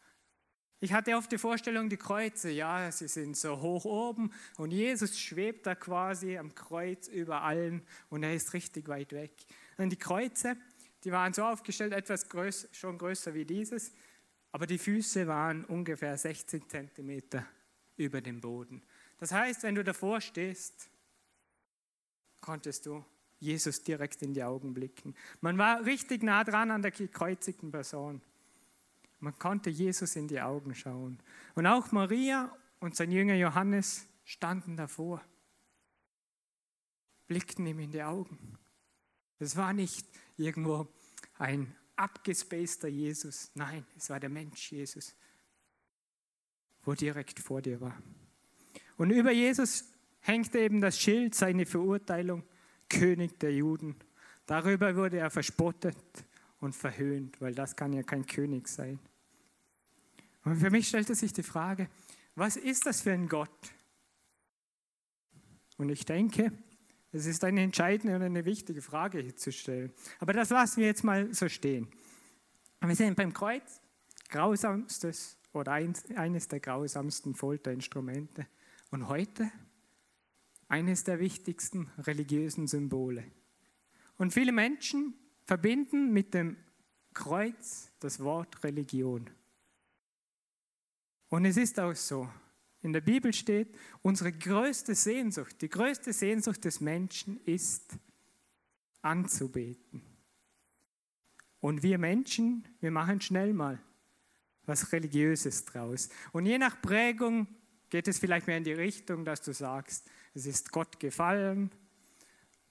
Ich 0.82 0.94
hatte 0.94 1.16
oft 1.18 1.30
die 1.32 1.38
Vorstellung, 1.38 1.90
die 1.90 1.98
Kreuze, 1.98 2.50
ja, 2.50 2.90
sie 2.92 3.10
sind 3.10 3.36
so 3.36 3.60
hoch 3.60 3.84
oben 3.84 4.32
und 4.58 4.72
Jesus 4.72 5.20
schwebt 5.20 5.66
da 5.66 5.76
quasi 5.76 6.38
am 6.38 6.56
Kreuz 6.56 7.10
über 7.10 7.42
allen 7.42 7.86
und 8.10 8.24
er 8.24 8.34
ist 8.34 8.54
richtig 8.54 8.88
weit 8.88 9.12
weg. 9.12 9.34
Und 9.78 9.90
die 9.90 9.98
Kreuze, 9.98 10.56
die 11.04 11.12
waren 11.12 11.34
so 11.34 11.44
aufgestellt, 11.44 11.92
etwas 11.92 12.30
größer, 12.30 12.70
schon 12.72 12.98
größer 12.98 13.34
wie 13.34 13.44
dieses, 13.44 13.92
aber 14.54 14.68
die 14.68 14.78
Füße 14.78 15.28
waren 15.28 15.66
ungefähr 15.66 16.18
16 16.18 16.70
Zentimeter 16.70 17.46
über 17.98 18.22
dem 18.22 18.40
Boden. 18.40 18.82
Das 19.18 19.34
heißt, 19.34 19.64
wenn 19.64 19.76
du 19.76 19.84
davor 19.84 20.22
stehst, 20.22 20.90
konntest 22.40 22.86
du 22.86 23.04
Jesus 23.40 23.84
direkt 23.84 24.22
in 24.22 24.34
die 24.34 24.44
Augen 24.44 24.74
blicken. 24.74 25.16
Man 25.42 25.58
war 25.58 25.86
richtig 25.86 26.24
nah 26.24 26.44
dran 26.44 26.72
an 26.72 26.82
der 26.82 26.92
gekreuzigten 26.92 27.72
Person. 27.72 28.22
Man 29.20 29.38
konnte 29.38 29.70
Jesus 29.70 30.16
in 30.16 30.28
die 30.28 30.42
Augen 30.42 30.76
schauen. 30.76 31.20
Und 31.56 31.68
auch 31.68 31.92
Maria 31.92 32.56
und 32.80 32.96
sein 32.96 33.12
Jünger 33.12 33.36
Johannes 33.36 34.08
standen 34.24 34.78
davor, 34.78 35.24
blickten 37.28 37.66
ihm 37.66 37.80
in 37.80 37.92
die 37.92 38.04
Augen. 38.04 38.58
Es 39.40 39.56
war 39.56 39.74
nicht 39.74 40.06
irgendwo 40.38 40.88
ein 41.38 41.76
abgespaceter 41.96 42.88
Jesus. 42.88 43.52
Nein, 43.56 43.86
es 43.98 44.10
war 44.10 44.20
der 44.20 44.30
Mensch 44.30 44.72
Jesus, 44.72 45.16
wo 46.84 46.94
direkt 46.94 47.40
vor 47.40 47.62
dir 47.62 47.80
war. 47.82 48.02
Und 48.98 49.12
über 49.12 49.32
Jesus 49.32 49.86
hängte 50.22 50.60
eben 50.60 50.82
das 50.82 51.00
Schild, 51.00 51.36
seine 51.36 51.66
Verurteilung, 51.66 52.44
König 52.90 53.40
der 53.40 53.54
Juden. 53.54 53.96
Darüber 54.46 54.96
wurde 54.96 55.20
er 55.20 55.30
verspottet 55.30 55.96
und 56.60 56.76
verhöhnt, 56.76 57.40
weil 57.40 57.54
das 57.54 57.76
kann 57.76 57.94
ja 57.94 58.04
kein 58.04 58.26
König 58.26 58.68
sein. 58.68 59.00
Und 60.44 60.58
für 60.58 60.70
mich 60.70 60.88
stellte 60.88 61.16
sich 61.16 61.34
die 61.34 61.44
Frage, 61.44 61.90
was 62.36 62.58
ist 62.58 62.86
das 62.86 63.02
für 63.02 63.12
ein 63.12 63.28
Gott? 63.28 63.50
Und 65.78 65.90
ich 65.90 66.06
denke, 66.06 66.52
es 67.12 67.26
ist 67.26 67.44
eine 67.44 67.62
entscheidende 67.62 68.16
und 68.16 68.22
eine 68.22 68.46
wichtige 68.46 68.82
Frage 68.82 69.20
hier 69.20 69.36
zu 69.36 69.52
stellen. 69.52 69.92
Aber 70.20 70.34
das 70.34 70.50
lassen 70.50 70.82
wir 70.82 70.88
jetzt 70.88 71.04
mal 71.04 71.34
so 71.34 71.50
stehen. 71.50 71.88
Wir 72.82 72.96
sind 72.96 73.16
beim 73.16 73.34
Kreuz, 73.34 73.82
grausamstes 74.30 75.38
oder 75.54 75.74
eines 75.74 76.48
der 76.48 76.60
grausamsten 76.60 77.36
Folterinstrumente. 77.36 78.48
Und 78.92 79.08
heute 79.08 79.52
eines 80.70 81.04
der 81.04 81.20
wichtigsten 81.20 81.92
religiösen 81.98 82.68
Symbole. 82.68 83.26
Und 84.18 84.34
viele 84.34 84.52
Menschen 84.52 85.14
verbinden 85.46 86.14
mit 86.14 86.34
dem 86.34 86.56
Kreuz 87.14 87.92
das 88.00 88.20
Wort 88.22 88.64
Religion. 88.64 89.30
Und 91.30 91.46
es 91.46 91.58
ist 91.58 91.80
auch 91.80 91.96
so. 91.96 92.30
In 92.82 92.94
der 92.94 93.02
Bibel 93.02 93.34
steht, 93.34 93.76
unsere 94.02 94.32
größte 94.32 94.96
Sehnsucht, 94.96 95.62
die 95.62 95.70
größte 95.70 96.14
Sehnsucht 96.14 96.64
des 96.64 96.80
Menschen 96.80 97.42
ist 97.44 97.98
anzubeten. 99.02 100.02
Und 101.60 101.84
wir 101.84 101.98
Menschen, 101.98 102.66
wir 102.80 102.92
machen 102.92 103.20
schnell 103.20 103.54
mal 103.54 103.80
was 104.66 104.92
Religiöses 104.94 105.66
draus. 105.66 106.10
Und 106.32 106.46
je 106.46 106.58
nach 106.58 106.82
Prägung 106.82 107.48
geht 107.90 108.08
es 108.08 108.20
vielleicht 108.20 108.48
mehr 108.48 108.58
in 108.58 108.64
die 108.64 108.74
Richtung, 108.74 109.26
dass 109.26 109.42
du 109.42 109.52
sagst, 109.52 110.10
es 110.34 110.46
ist 110.46 110.72
Gott 110.72 111.00
gefallen 111.00 111.72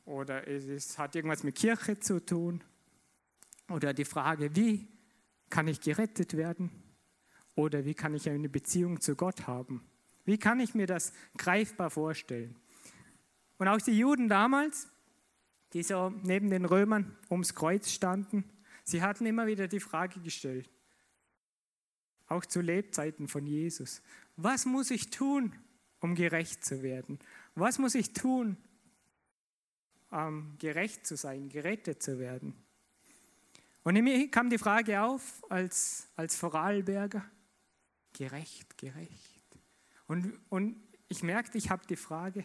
oder 0.04 0.46
es 0.48 0.64
ist, 0.64 0.98
hat 0.98 1.14
irgendwas 1.14 1.42
mit 1.42 1.56
Kirche 1.56 1.98
zu 1.98 2.24
tun. 2.24 2.62
Oder 3.68 3.92
die 3.92 4.06
Frage, 4.06 4.54
wie 4.56 4.88
kann 5.50 5.68
ich 5.68 5.80
gerettet 5.80 6.36
werden? 6.36 6.70
Oder 7.54 7.84
wie 7.84 7.94
kann 7.94 8.14
ich 8.14 8.28
eine 8.30 8.48
Beziehung 8.48 9.00
zu 9.00 9.16
Gott 9.16 9.46
haben? 9.46 9.84
Wie 10.24 10.38
kann 10.38 10.60
ich 10.60 10.74
mir 10.74 10.86
das 10.86 11.12
greifbar 11.36 11.90
vorstellen? 11.90 12.56
Und 13.58 13.68
auch 13.68 13.80
die 13.80 13.98
Juden 13.98 14.28
damals, 14.28 14.88
die 15.72 15.82
so 15.82 16.10
neben 16.22 16.50
den 16.50 16.64
Römern 16.64 17.16
ums 17.30 17.54
Kreuz 17.54 17.90
standen, 17.90 18.44
sie 18.84 19.02
hatten 19.02 19.26
immer 19.26 19.46
wieder 19.46 19.68
die 19.68 19.80
Frage 19.80 20.20
gestellt, 20.20 20.70
auch 22.28 22.46
zu 22.46 22.60
Lebzeiten 22.60 23.26
von 23.26 23.46
Jesus, 23.46 24.02
was 24.36 24.64
muss 24.64 24.90
ich 24.90 25.10
tun, 25.10 25.54
um 26.00 26.14
gerecht 26.14 26.64
zu 26.64 26.82
werden? 26.82 27.18
Was 27.58 27.78
muss 27.78 27.94
ich 27.94 28.12
tun, 28.12 28.56
um 30.10 30.56
gerecht 30.58 31.06
zu 31.06 31.16
sein, 31.16 31.48
gerettet 31.48 32.02
zu 32.02 32.18
werden? 32.18 32.54
Und 33.82 33.96
in 33.96 34.04
mir 34.04 34.30
kam 34.30 34.50
die 34.50 34.58
Frage 34.58 35.02
auf 35.02 35.42
als, 35.50 36.08
als 36.14 36.36
Vorarlberger, 36.36 37.24
gerecht, 38.12 38.76
gerecht. 38.76 39.42
Und, 40.06 40.38
und 40.50 40.76
ich 41.08 41.22
merkte, 41.22 41.58
ich 41.58 41.70
habe 41.70 41.86
die 41.86 41.96
Frage, 41.96 42.44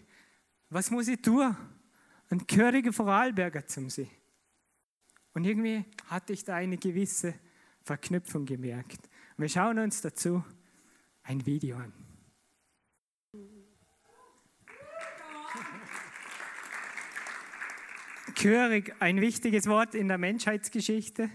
was 0.69 0.89
muss 0.89 1.07
ich 1.07 1.21
tun? 1.21 1.55
Ein 2.29 2.47
gehöriger 2.47 2.93
Vorarlberger 2.93 3.67
zum 3.67 3.89
See. 3.89 4.09
Und 5.33 5.45
irgendwie 5.45 5.85
hatte 6.07 6.33
ich 6.33 6.43
da 6.43 6.55
eine 6.55 6.77
gewisse 6.77 7.35
Verknüpfung 7.83 8.45
gemerkt. 8.45 9.09
Wir 9.37 9.49
schauen 9.49 9.79
uns 9.79 10.01
dazu 10.01 10.43
ein 11.23 11.45
Video 11.45 11.77
an. 11.77 12.12
Gehörig, 18.35 18.95
ein 18.99 19.21
wichtiges 19.21 19.67
Wort 19.67 19.93
in 19.93 20.07
der 20.07 20.17
Menschheitsgeschichte. 20.17 21.29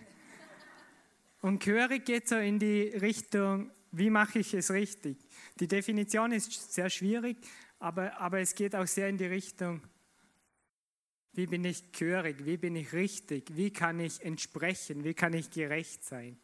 Und 1.41 1.63
gehörig 1.63 2.05
geht 2.05 2.29
so 2.29 2.37
in 2.37 2.59
die 2.59 2.89
Richtung, 2.89 3.71
wie 3.93 4.11
mache 4.11 4.41
ich 4.41 4.53
es 4.53 4.71
richtig? 4.71 5.17
Die 5.61 5.69
Definition 5.69 6.33
ist 6.33 6.73
sehr 6.73 6.91
schwierig, 6.91 7.37
aber, 7.79 8.19
aber 8.19 8.41
es 8.41 8.55
geht 8.55 8.75
auch 8.75 8.87
sehr 8.87 9.09
in 9.09 9.17
die 9.17 9.27
Richtung, 9.27 9.83
wie 11.33 11.47
bin 11.47 11.65
ich 11.65 11.93
gehörig, 11.93 12.45
wie 12.45 12.57
bin 12.57 12.75
ich 12.75 12.93
richtig, 12.93 13.57
wie 13.57 13.73
kann 13.73 14.01
ich 14.01 14.21
entsprechen, 14.23 15.05
wie 15.05 15.15
kann 15.15 15.35
ich 15.35 15.51
gerecht 15.51 16.05
sein. 16.05 16.37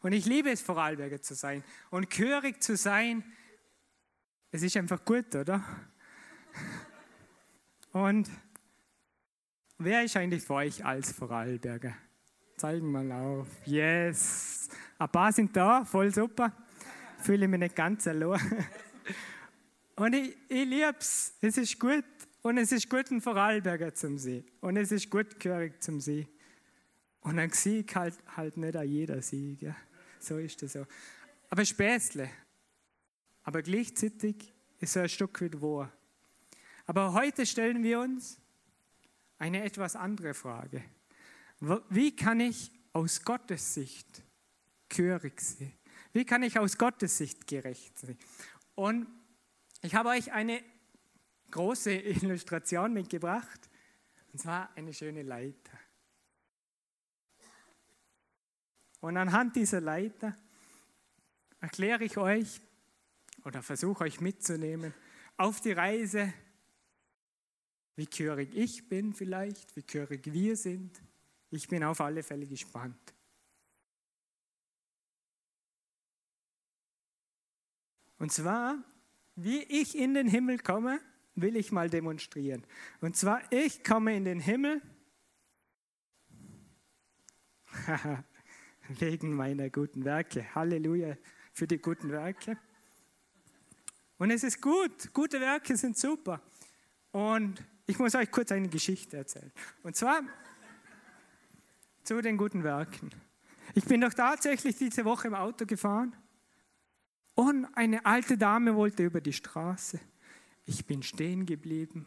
Und 0.00 0.12
ich 0.12 0.24
liebe 0.24 0.50
es, 0.50 0.62
Vorarlberger 0.62 1.20
zu 1.20 1.34
sein. 1.34 1.62
Und 1.90 2.08
gehörig 2.08 2.62
zu 2.62 2.76
sein, 2.76 3.24
es 4.52 4.62
ist 4.62 4.76
einfach 4.76 5.04
gut, 5.04 5.34
oder? 5.34 5.62
Und 7.92 8.30
wer 9.78 10.04
ist 10.04 10.16
eigentlich 10.16 10.42
für 10.42 10.54
euch 10.54 10.84
als 10.84 11.12
Vorarlberger? 11.12 11.94
Zeigen 12.56 12.90
mal 12.90 13.10
auf. 13.12 13.46
Yes. 13.64 14.68
Ein 14.98 15.08
paar 15.08 15.32
sind 15.32 15.56
da, 15.56 15.84
voll 15.84 16.12
super. 16.12 16.52
Fühle 17.18 17.48
mich 17.48 17.60
nicht 17.60 17.76
ganz 17.76 18.06
allein. 18.08 18.40
Und 19.96 20.12
ich, 20.14 20.36
ich 20.48 20.64
liebe 20.64 20.94
es. 20.98 21.34
Es 21.40 21.56
ist 21.56 21.78
gut. 21.78 22.04
Und 22.42 22.58
es 22.58 22.72
ist 22.72 22.88
gut, 22.88 23.10
ein 23.10 23.20
Vorarlberger 23.20 23.94
zum 23.94 24.18
See. 24.18 24.44
Und 24.60 24.76
es 24.76 24.92
ist 24.92 25.10
gut, 25.10 25.38
gehörig 25.40 25.82
zum 25.82 26.00
See. 26.00 26.28
Und 27.20 27.38
ein 27.38 27.50
Sieg 27.50 27.94
halt, 27.94 28.14
halt 28.36 28.56
nicht 28.56 28.76
an 28.76 28.88
jeder 28.88 29.20
Sieg. 29.22 29.62
Ja. 29.62 29.76
So 30.20 30.38
ist 30.38 30.62
das 30.62 30.72
so. 30.72 30.86
Aber 31.50 31.64
Späßle. 31.64 32.28
Aber 33.42 33.62
gleichzeitig 33.62 34.52
ist 34.80 34.92
so 34.92 35.00
ein 35.00 35.08
Stück 35.08 35.40
weit 35.40 35.60
wahr. 35.60 35.92
Aber 36.86 37.12
heute 37.12 37.44
stellen 37.44 37.82
wir 37.82 38.00
uns 38.00 38.40
eine 39.38 39.62
etwas 39.62 39.96
andere 39.96 40.34
Frage. 40.34 40.82
Wie 41.60 42.14
kann 42.14 42.40
ich 42.40 42.70
aus 42.92 43.22
Gottes 43.22 43.74
Sicht 43.74 44.22
gehörig 44.88 45.40
sein? 45.40 45.72
Wie 46.12 46.24
kann 46.24 46.42
ich 46.42 46.58
aus 46.58 46.78
Gottes 46.78 47.18
Sicht 47.18 47.46
gerecht 47.46 47.98
sein? 47.98 48.18
Und 48.74 49.06
ich 49.82 49.94
habe 49.94 50.10
euch 50.10 50.32
eine 50.32 50.62
große 51.50 51.92
Illustration 52.22 52.92
mitgebracht, 52.92 53.68
und 54.32 54.40
zwar 54.40 54.74
eine 54.76 54.92
schöne 54.92 55.22
Leiter. 55.22 55.78
Und 59.00 59.16
anhand 59.16 59.56
dieser 59.56 59.80
Leiter 59.80 60.36
erkläre 61.60 62.04
ich 62.04 62.16
euch 62.18 62.60
oder 63.44 63.62
versuche 63.62 64.04
euch 64.04 64.20
mitzunehmen 64.20 64.92
auf 65.36 65.60
die 65.60 65.72
Reise, 65.72 66.32
wie 67.98 68.06
gehörig 68.06 68.54
ich 68.54 68.88
bin 68.88 69.12
vielleicht, 69.12 69.76
wie 69.76 69.82
gehörig 69.82 70.32
wir 70.32 70.56
sind 70.56 71.02
ich 71.50 71.68
bin 71.68 71.82
auf 71.82 72.00
alle 72.00 72.22
Fälle 72.22 72.46
gespannt. 72.46 73.14
Und 78.18 78.32
zwar, 78.32 78.82
wie 79.36 79.62
ich 79.62 79.96
in 79.96 80.14
den 80.14 80.28
Himmel 80.28 80.58
komme, 80.58 81.00
will 81.36 81.56
ich 81.56 81.72
mal 81.72 81.88
demonstrieren. 81.88 82.66
Und 83.00 83.16
zwar, 83.16 83.40
ich 83.52 83.84
komme 83.84 84.16
in 84.16 84.24
den 84.24 84.40
Himmel 84.40 84.82
wegen 88.88 89.34
meiner 89.34 89.70
guten 89.70 90.04
Werke. 90.04 90.54
Halleluja 90.54 91.16
für 91.52 91.66
die 91.66 91.78
guten 91.78 92.10
Werke. 92.10 92.58
Und 94.18 94.32
es 94.32 94.42
ist 94.42 94.60
gut, 94.60 95.14
gute 95.14 95.40
Werke 95.40 95.76
sind 95.76 95.96
super. 95.96 96.42
Und 97.12 97.64
ich 97.88 97.98
muss 97.98 98.14
euch 98.14 98.30
kurz 98.30 98.52
eine 98.52 98.68
Geschichte 98.68 99.16
erzählen. 99.16 99.50
Und 99.82 99.96
zwar, 99.96 100.20
zu 102.04 102.20
den 102.20 102.36
guten 102.36 102.62
Werken. 102.62 103.10
Ich 103.74 103.84
bin 103.84 104.02
doch 104.02 104.12
tatsächlich 104.12 104.76
diese 104.76 105.04
Woche 105.06 105.28
im 105.28 105.34
Auto 105.34 105.64
gefahren 105.64 106.14
und 107.34 107.64
eine 107.74 108.04
alte 108.04 108.36
Dame 108.36 108.76
wollte 108.76 109.04
über 109.04 109.22
die 109.22 109.32
Straße. 109.32 109.98
Ich 110.66 110.84
bin 110.86 111.02
stehen 111.02 111.46
geblieben 111.46 112.06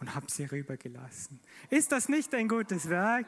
und 0.00 0.14
habe 0.14 0.30
sie 0.30 0.44
rübergelassen. 0.44 1.40
Ist 1.68 1.92
das 1.92 2.08
nicht 2.08 2.34
ein 2.34 2.48
gutes 2.48 2.88
Werk? 2.88 3.26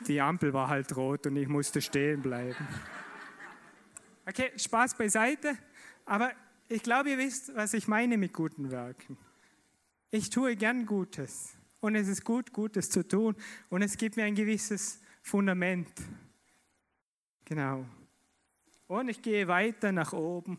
Die 0.00 0.20
Ampel 0.20 0.52
war 0.52 0.68
halt 0.68 0.96
rot 0.96 1.26
und 1.26 1.36
ich 1.36 1.48
musste 1.48 1.80
stehen 1.80 2.22
bleiben. 2.22 2.66
Okay, 4.26 4.50
Spaß 4.56 4.96
beiseite, 4.96 5.56
aber 6.04 6.32
ich 6.68 6.82
glaube, 6.82 7.10
ihr 7.10 7.18
wisst, 7.18 7.54
was 7.54 7.74
ich 7.74 7.88
meine 7.88 8.18
mit 8.18 8.32
guten 8.32 8.70
Werken. 8.70 9.16
Ich 10.10 10.30
tue 10.30 10.56
gern 10.56 10.86
Gutes. 10.86 11.54
Und 11.80 11.94
es 11.94 12.08
ist 12.08 12.24
gut, 12.24 12.52
Gutes 12.52 12.90
zu 12.90 13.06
tun. 13.06 13.36
Und 13.70 13.82
es 13.82 13.96
gibt 13.96 14.16
mir 14.16 14.24
ein 14.24 14.34
gewisses 14.34 15.00
Fundament. 15.22 15.88
Genau. 17.44 17.86
Und 18.86 19.08
ich 19.08 19.22
gehe 19.22 19.46
weiter 19.48 19.92
nach 19.92 20.12
oben. 20.12 20.58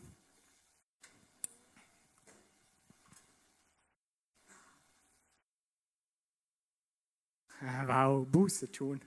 Ah, 7.60 7.86
wow, 7.86 8.26
Buße 8.26 8.72
tun. 8.72 9.00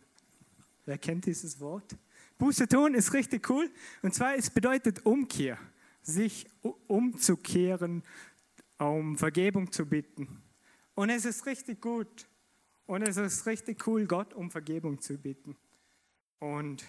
Wer 0.85 0.97
kennt 0.97 1.25
dieses 1.25 1.59
Wort? 1.59 1.95
Buße 2.37 2.67
tun 2.67 2.93
ist 2.93 3.13
richtig 3.13 3.49
cool. 3.49 3.71
Und 4.01 4.13
zwar, 4.13 4.35
es 4.35 4.49
bedeutet 4.49 5.05
Umkehr. 5.05 5.57
Sich 6.03 6.47
umzukehren, 6.87 8.03
um 8.77 9.17
Vergebung 9.17 9.71
zu 9.71 9.85
bitten. 9.85 10.43
Und 10.95 11.09
es 11.09 11.25
ist 11.25 11.45
richtig 11.45 11.81
gut. 11.81 12.27
Und 12.85 13.01
es 13.01 13.17
ist 13.17 13.45
richtig 13.45 13.87
cool, 13.87 14.05
Gott 14.05 14.33
um 14.33 14.51
Vergebung 14.51 15.01
zu 15.01 15.17
bitten. 15.17 15.57
Und 16.39 16.85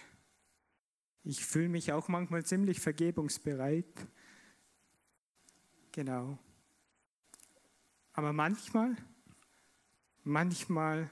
ich 1.23 1.45
fühle 1.45 1.69
mich 1.69 1.91
auch 1.91 2.07
manchmal 2.07 2.45
ziemlich 2.45 2.79
vergebungsbereit. 2.79 4.07
Genau. 5.91 6.37
Aber 8.13 8.33
manchmal, 8.33 8.95
manchmal 10.23 11.09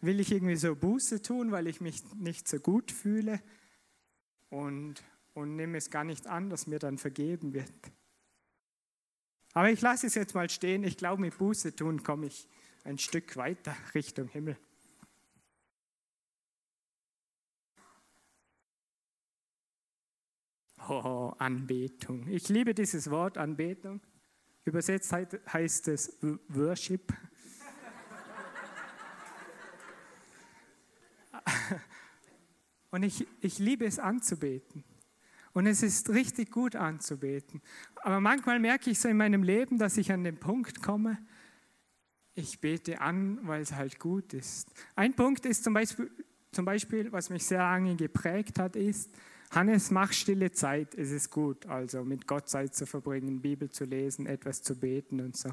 will 0.00 0.20
ich 0.20 0.32
irgendwie 0.32 0.56
so 0.56 0.74
Buße 0.74 1.22
tun, 1.22 1.52
weil 1.52 1.66
ich 1.66 1.80
mich 1.80 2.02
nicht 2.14 2.48
so 2.48 2.58
gut 2.58 2.90
fühle 2.90 3.40
und, 4.50 5.02
und 5.34 5.56
nehme 5.56 5.78
es 5.78 5.90
gar 5.90 6.04
nicht 6.04 6.26
an, 6.26 6.50
dass 6.50 6.66
mir 6.66 6.78
dann 6.78 6.98
vergeben 6.98 7.54
wird. 7.54 7.72
Aber 9.54 9.70
ich 9.70 9.80
lasse 9.80 10.06
es 10.06 10.14
jetzt 10.14 10.34
mal 10.34 10.48
stehen. 10.48 10.84
Ich 10.84 10.96
glaube, 10.96 11.20
mit 11.20 11.36
Buße 11.38 11.76
tun 11.76 12.02
komme 12.02 12.26
ich 12.26 12.48
ein 12.84 12.98
Stück 12.98 13.36
weiter 13.36 13.76
Richtung 13.94 14.28
Himmel. 14.28 14.56
Oh, 20.88 21.32
Anbetung. 21.38 22.26
Ich 22.26 22.48
liebe 22.48 22.74
dieses 22.74 23.08
Wort 23.10 23.38
Anbetung. 23.38 24.00
Übersetzt 24.64 25.12
heißt 25.12 25.88
es 25.88 26.18
Worship. 26.48 27.12
Und 32.90 33.04
ich, 33.04 33.26
ich 33.40 33.58
liebe 33.58 33.84
es 33.86 33.98
anzubeten. 33.98 34.84
Und 35.52 35.66
es 35.66 35.82
ist 35.82 36.08
richtig 36.10 36.50
gut 36.50 36.76
anzubeten. 36.76 37.60
Aber 37.96 38.20
manchmal 38.20 38.58
merke 38.58 38.90
ich 38.90 38.98
so 38.98 39.08
in 39.08 39.16
meinem 39.16 39.42
Leben, 39.42 39.78
dass 39.78 39.96
ich 39.96 40.10
an 40.10 40.24
den 40.24 40.38
Punkt 40.38 40.82
komme, 40.82 41.18
ich 42.34 42.60
bete 42.60 43.00
an, 43.00 43.38
weil 43.42 43.60
es 43.60 43.72
halt 43.72 43.98
gut 43.98 44.32
ist. 44.32 44.70
Ein 44.96 45.14
Punkt 45.14 45.44
ist 45.44 45.64
zum 45.64 45.74
Beispiel, 45.74 46.10
zum 46.50 46.64
Beispiel, 46.64 47.12
was 47.12 47.28
mich 47.28 47.44
sehr 47.44 47.58
lange 47.58 47.96
geprägt 47.96 48.58
hat, 48.58 48.76
ist, 48.76 49.10
Hannes, 49.50 49.90
mach 49.90 50.12
stille 50.12 50.50
Zeit, 50.50 50.94
es 50.94 51.10
ist 51.10 51.30
gut, 51.30 51.66
also 51.66 52.04
mit 52.04 52.26
Gott 52.26 52.48
Zeit 52.48 52.74
zu 52.74 52.86
verbringen, 52.86 53.42
Bibel 53.42 53.70
zu 53.70 53.84
lesen, 53.84 54.26
etwas 54.26 54.62
zu 54.62 54.74
beten 54.74 55.20
und 55.20 55.36
so. 55.36 55.50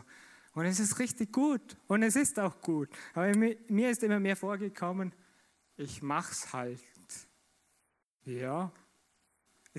Und 0.53 0.65
es 0.65 0.79
ist 0.79 0.99
richtig 0.99 1.33
gut 1.33 1.77
und 1.87 2.03
es 2.03 2.15
ist 2.15 2.39
auch 2.39 2.61
gut. 2.61 2.89
Aber 3.13 3.31
mir 3.35 3.89
ist 3.89 4.03
immer 4.03 4.19
mehr 4.19 4.37
vorgekommen, 4.37 5.13
ich 5.75 6.01
mach's 6.01 6.53
halt. 6.53 6.79
Ja, 8.23 8.71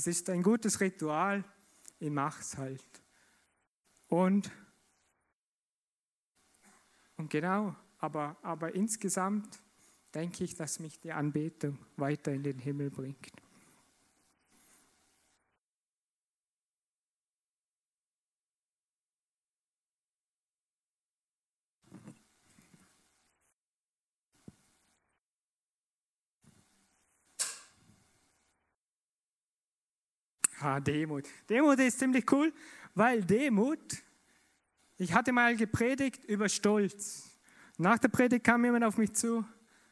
es 0.00 0.06
ist 0.06 0.30
ein 0.30 0.42
gutes 0.42 0.80
Ritual, 0.80 1.44
ich 1.98 2.08
mache 2.08 2.40
es 2.40 2.56
halt. 2.56 3.02
Und, 4.08 4.50
und 7.18 7.28
genau, 7.28 7.76
aber, 7.98 8.34
aber 8.40 8.74
insgesamt 8.74 9.60
denke 10.14 10.44
ich, 10.44 10.54
dass 10.54 10.80
mich 10.80 10.98
die 11.00 11.12
Anbetung 11.12 11.76
weiter 11.96 12.32
in 12.32 12.42
den 12.42 12.58
Himmel 12.58 12.88
bringt. 12.90 13.30
Ah, 30.60 30.78
Demut. 30.78 31.24
Demut 31.48 31.78
ist 31.78 31.98
ziemlich 31.98 32.30
cool, 32.32 32.52
weil 32.94 33.24
Demut, 33.24 33.78
ich 34.98 35.14
hatte 35.14 35.32
mal 35.32 35.56
gepredigt 35.56 36.24
über 36.26 36.50
Stolz. 36.50 37.30
Nach 37.78 37.98
der 37.98 38.08
Predigt 38.08 38.44
kam 38.44 38.64
jemand 38.64 38.84
auf 38.84 38.98
mich 38.98 39.14
zu, 39.14 39.42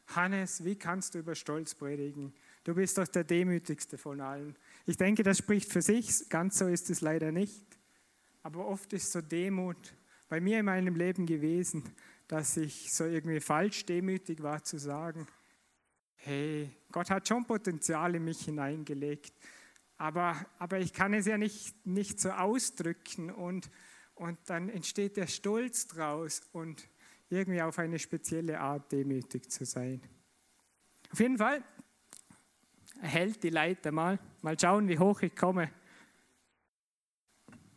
Hannes, 0.08 0.62
wie 0.64 0.76
kannst 0.76 1.14
du 1.14 1.20
über 1.20 1.34
Stolz 1.34 1.74
predigen? 1.74 2.34
Du 2.64 2.74
bist 2.74 2.98
doch 2.98 3.08
der 3.08 3.24
demütigste 3.24 3.96
von 3.96 4.20
allen. 4.20 4.56
Ich 4.84 4.98
denke, 4.98 5.22
das 5.22 5.38
spricht 5.38 5.72
für 5.72 5.80
sich. 5.80 6.28
Ganz 6.28 6.58
so 6.58 6.66
ist 6.66 6.90
es 6.90 7.00
leider 7.00 7.32
nicht. 7.32 7.64
Aber 8.42 8.66
oft 8.66 8.92
ist 8.92 9.10
so 9.10 9.22
Demut 9.22 9.94
bei 10.28 10.38
mir 10.40 10.60
in 10.60 10.66
meinem 10.66 10.94
Leben 10.94 11.24
gewesen, 11.24 11.82
dass 12.26 12.58
ich 12.58 12.92
so 12.92 13.04
irgendwie 13.04 13.40
falsch 13.40 13.86
demütig 13.86 14.42
war 14.42 14.62
zu 14.62 14.76
sagen, 14.76 15.26
hey, 16.16 16.70
Gott 16.92 17.10
hat 17.10 17.26
schon 17.26 17.46
Potenzial 17.46 18.14
in 18.14 18.24
mich 18.24 18.44
hineingelegt, 18.44 19.32
aber, 19.98 20.46
aber 20.58 20.78
ich 20.78 20.92
kann 20.92 21.12
es 21.12 21.26
ja 21.26 21.36
nicht, 21.36 21.74
nicht 21.84 22.20
so 22.20 22.30
ausdrücken 22.30 23.30
und, 23.30 23.68
und 24.14 24.38
dann 24.46 24.68
entsteht 24.68 25.16
der 25.16 25.26
Stolz 25.26 25.88
draus 25.88 26.40
und 26.52 26.88
irgendwie 27.28 27.60
auf 27.60 27.78
eine 27.78 27.98
spezielle 27.98 28.60
Art 28.60 28.90
demütig 28.92 29.50
zu 29.50 29.66
sein. 29.66 30.00
Auf 31.10 31.18
jeden 31.18 31.36
Fall 31.36 31.64
hält 33.00 33.42
die 33.42 33.50
Leiter 33.50 33.90
mal, 33.90 34.18
mal 34.40 34.58
schauen, 34.58 34.88
wie 34.88 34.98
hoch 34.98 35.20
ich 35.20 35.34
komme. 35.34 35.70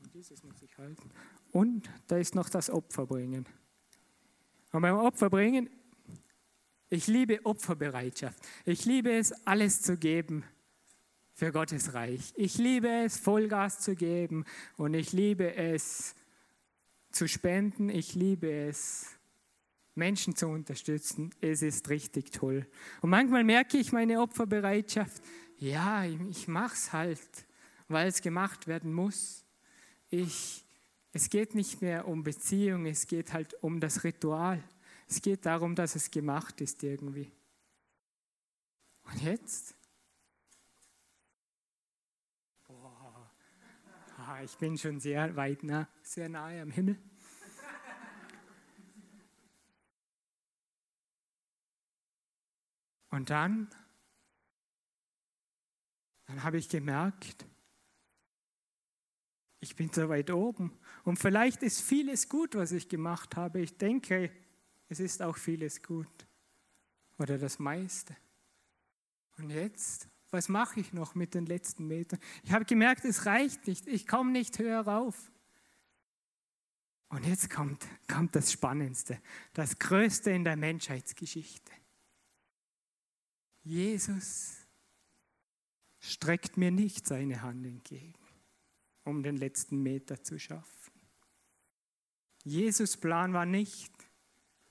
Und 0.03 0.13
dieses 0.13 0.43
muss 0.43 0.61
ich 0.61 0.77
halten. 0.77 1.09
Und 1.51 1.89
da 2.07 2.17
ist 2.17 2.35
noch 2.35 2.49
das 2.49 2.69
Opfer 2.69 3.07
bringen. 3.07 3.47
Und 4.71 4.81
beim 4.81 4.95
Opfer 4.95 5.29
bringen, 5.29 5.69
ich 6.87 7.07
liebe 7.07 7.43
Opferbereitschaft. 7.45 8.39
Ich 8.63 8.85
liebe 8.85 9.11
es, 9.11 9.31
alles 9.45 9.81
zu 9.81 9.97
geben 9.97 10.45
für 11.33 11.51
Gottes 11.51 11.93
Reich. 11.93 12.33
Ich 12.35 12.57
liebe 12.57 12.89
es, 13.05 13.17
Vollgas 13.17 13.79
zu 13.79 13.95
geben 13.95 14.45
und 14.77 14.93
ich 14.93 15.11
liebe 15.13 15.55
es, 15.55 16.15
zu 17.11 17.27
spenden. 17.27 17.89
Ich 17.89 18.15
liebe 18.15 18.51
es, 18.51 19.07
Menschen 19.95 20.35
zu 20.35 20.47
unterstützen. 20.47 21.31
Es 21.41 21.61
ist 21.61 21.89
richtig 21.89 22.31
toll. 22.31 22.65
Und 23.01 23.09
manchmal 23.09 23.43
merke 23.43 23.77
ich 23.77 23.91
meine 23.91 24.21
Opferbereitschaft. 24.21 25.21
Ja, 25.57 26.05
ich 26.05 26.47
mache 26.47 26.73
es 26.73 26.93
halt, 26.93 27.19
weil 27.87 28.07
es 28.07 28.21
gemacht 28.21 28.67
werden 28.67 28.93
muss. 28.93 29.45
Ich, 30.09 30.65
es 31.13 31.29
geht 31.29 31.55
nicht 31.55 31.81
mehr 31.81 32.07
um 32.07 32.23
Beziehung, 32.23 32.85
es 32.85 33.07
geht 33.07 33.33
halt 33.33 33.53
um 33.61 33.79
das 33.79 34.03
Ritual. 34.03 34.63
Es 35.07 35.21
geht 35.21 35.45
darum, 35.45 35.75
dass 35.75 35.95
es 35.95 36.09
gemacht 36.09 36.61
ist 36.61 36.81
irgendwie. 36.83 37.31
Und 39.03 39.21
jetzt? 39.21 39.75
Ich 44.43 44.57
bin 44.57 44.77
schon 44.77 44.99
sehr 44.99 45.35
weit 45.35 45.63
nah, 45.63 45.87
sehr 46.01 46.29
nahe 46.29 46.61
am 46.61 46.71
Himmel. 46.71 46.97
Und 53.09 53.29
dann, 53.29 53.69
dann 56.25 56.43
habe 56.43 56.57
ich 56.57 56.69
gemerkt, 56.69 57.45
ich 59.59 59.75
bin 59.75 59.91
so 59.91 60.07
weit 60.09 60.31
oben. 60.31 60.71
Und 61.03 61.17
vielleicht 61.17 61.61
ist 61.61 61.81
vieles 61.81 62.29
gut, 62.29 62.55
was 62.55 62.71
ich 62.71 62.87
gemacht 62.87 63.35
habe. 63.35 63.59
Ich 63.59 63.77
denke, 63.77 64.31
es 64.87 64.99
ist 64.99 65.21
auch 65.21 65.37
vieles 65.37 65.83
gut. 65.83 66.07
Oder 67.19 67.37
das 67.37 67.59
meiste. 67.59 68.15
Und 69.37 69.49
jetzt, 69.49 70.07
was 70.31 70.47
mache 70.47 70.79
ich 70.79 70.93
noch 70.93 71.13
mit 71.13 71.33
den 71.33 71.45
letzten 71.45 71.87
Metern? 71.87 72.19
Ich 72.43 72.53
habe 72.53 72.65
gemerkt, 72.65 73.05
es 73.05 73.25
reicht 73.25 73.67
nicht. 73.67 73.87
Ich 73.87 74.07
komme 74.07 74.31
nicht 74.31 74.57
höher 74.59 74.81
rauf. 74.81 75.31
Und 77.09 77.25
jetzt 77.25 77.49
kommt, 77.49 77.85
kommt 78.07 78.33
das 78.37 78.53
Spannendste, 78.53 79.21
das 79.53 79.77
Größte 79.77 80.31
in 80.31 80.45
der 80.45 80.55
Menschheitsgeschichte. 80.55 81.71
Jesus 83.63 84.55
streckt 85.99 86.55
mir 86.55 86.71
nicht 86.71 87.05
seine 87.05 87.41
Hand 87.41 87.65
entgegen, 87.65 88.17
um 89.03 89.21
den 89.23 89.35
letzten 89.35 89.83
Meter 89.83 90.23
zu 90.23 90.39
schaffen. 90.39 90.93
Jesus 92.43 92.95
Plan 92.95 93.33
war 93.33 93.45
nicht, 93.45 93.93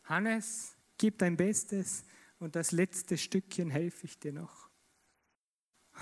Hannes, 0.04 0.74
gib 0.96 1.18
dein 1.18 1.36
Bestes 1.36 2.04
und 2.38 2.56
das 2.56 2.72
letzte 2.72 3.18
Stückchen 3.18 3.68
helfe 3.68 4.06
ich 4.06 4.18
dir 4.18 4.32
noch. 4.32 4.69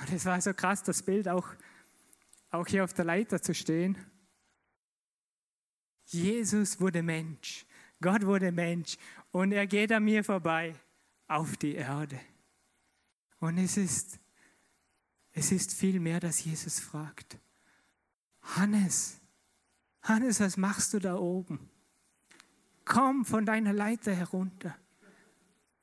Und 0.01 0.13
es 0.13 0.25
war 0.25 0.41
so 0.41 0.55
krass, 0.55 0.83
das 0.83 1.03
Bild 1.03 1.29
auch, 1.29 1.47
auch 2.51 2.67
hier 2.67 2.85
auf 2.85 2.95
der 2.95 3.05
Leiter 3.05 3.43
zu 3.43 3.55
stehen. 3.55 3.99
Jesus 6.07 6.81
wurde 6.81 7.03
Mensch, 7.03 7.67
Gott 8.01 8.25
wurde 8.25 8.53
Mensch 8.53 8.97
und 9.31 9.53
er 9.53 9.67
geht 9.67 9.93
an 9.93 10.05
mir 10.05 10.25
vorbei 10.25 10.75
auf 11.27 11.57
die 11.57 11.75
Erde. 11.75 12.19
Und 13.41 13.59
es 13.59 13.77
ist, 13.77 14.19
es 15.33 15.53
ist 15.53 15.75
viel 15.75 16.01
mehr, 16.01 16.21
dass 16.21 16.43
Jesus 16.43 16.81
fragt. 16.81 17.39
Hannes, 18.41 19.21
Hannes, 20.03 20.41
was 20.41 20.57
machst 20.57 20.95
du 20.95 20.99
da 20.99 21.17
oben? 21.17 21.69
Komm 22.85 23.27
von 23.27 23.45
deiner 23.45 23.75
Leiter 23.75 24.15
herunter. 24.15 24.75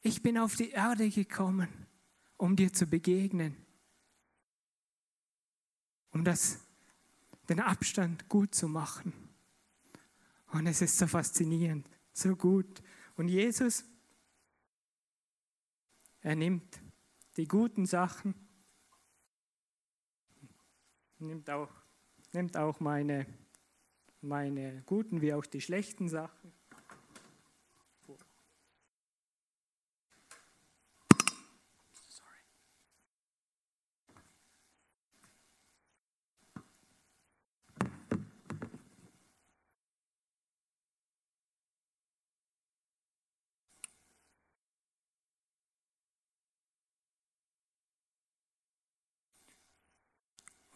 Ich 0.01 0.23
bin 0.23 0.37
auf 0.37 0.55
die 0.55 0.71
Erde 0.71 1.09
gekommen, 1.09 1.67
um 2.37 2.55
dir 2.55 2.73
zu 2.73 2.87
begegnen, 2.87 3.55
um 6.15 6.23
das, 6.23 6.65
den 7.49 7.59
Abstand 7.59 8.29
gut 8.29 8.55
zu 8.55 8.69
machen. 8.69 9.13
Und 10.53 10.65
es 10.65 10.81
ist 10.81 10.97
so 10.97 11.07
faszinierend, 11.07 11.89
so 12.13 12.37
gut. 12.37 12.81
Und 13.17 13.27
Jesus, 13.27 13.83
er 16.21 16.37
nimmt 16.37 16.79
die 17.35 17.47
guten 17.49 17.85
Sachen, 17.85 18.33
nimmt 21.19 21.49
auch, 21.49 21.71
nimmt 22.31 22.55
auch 22.55 22.79
meine, 22.79 23.25
meine 24.21 24.83
guten 24.85 25.21
wie 25.21 25.33
auch 25.33 25.45
die 25.45 25.59
schlechten 25.59 26.07
Sachen. 26.07 26.53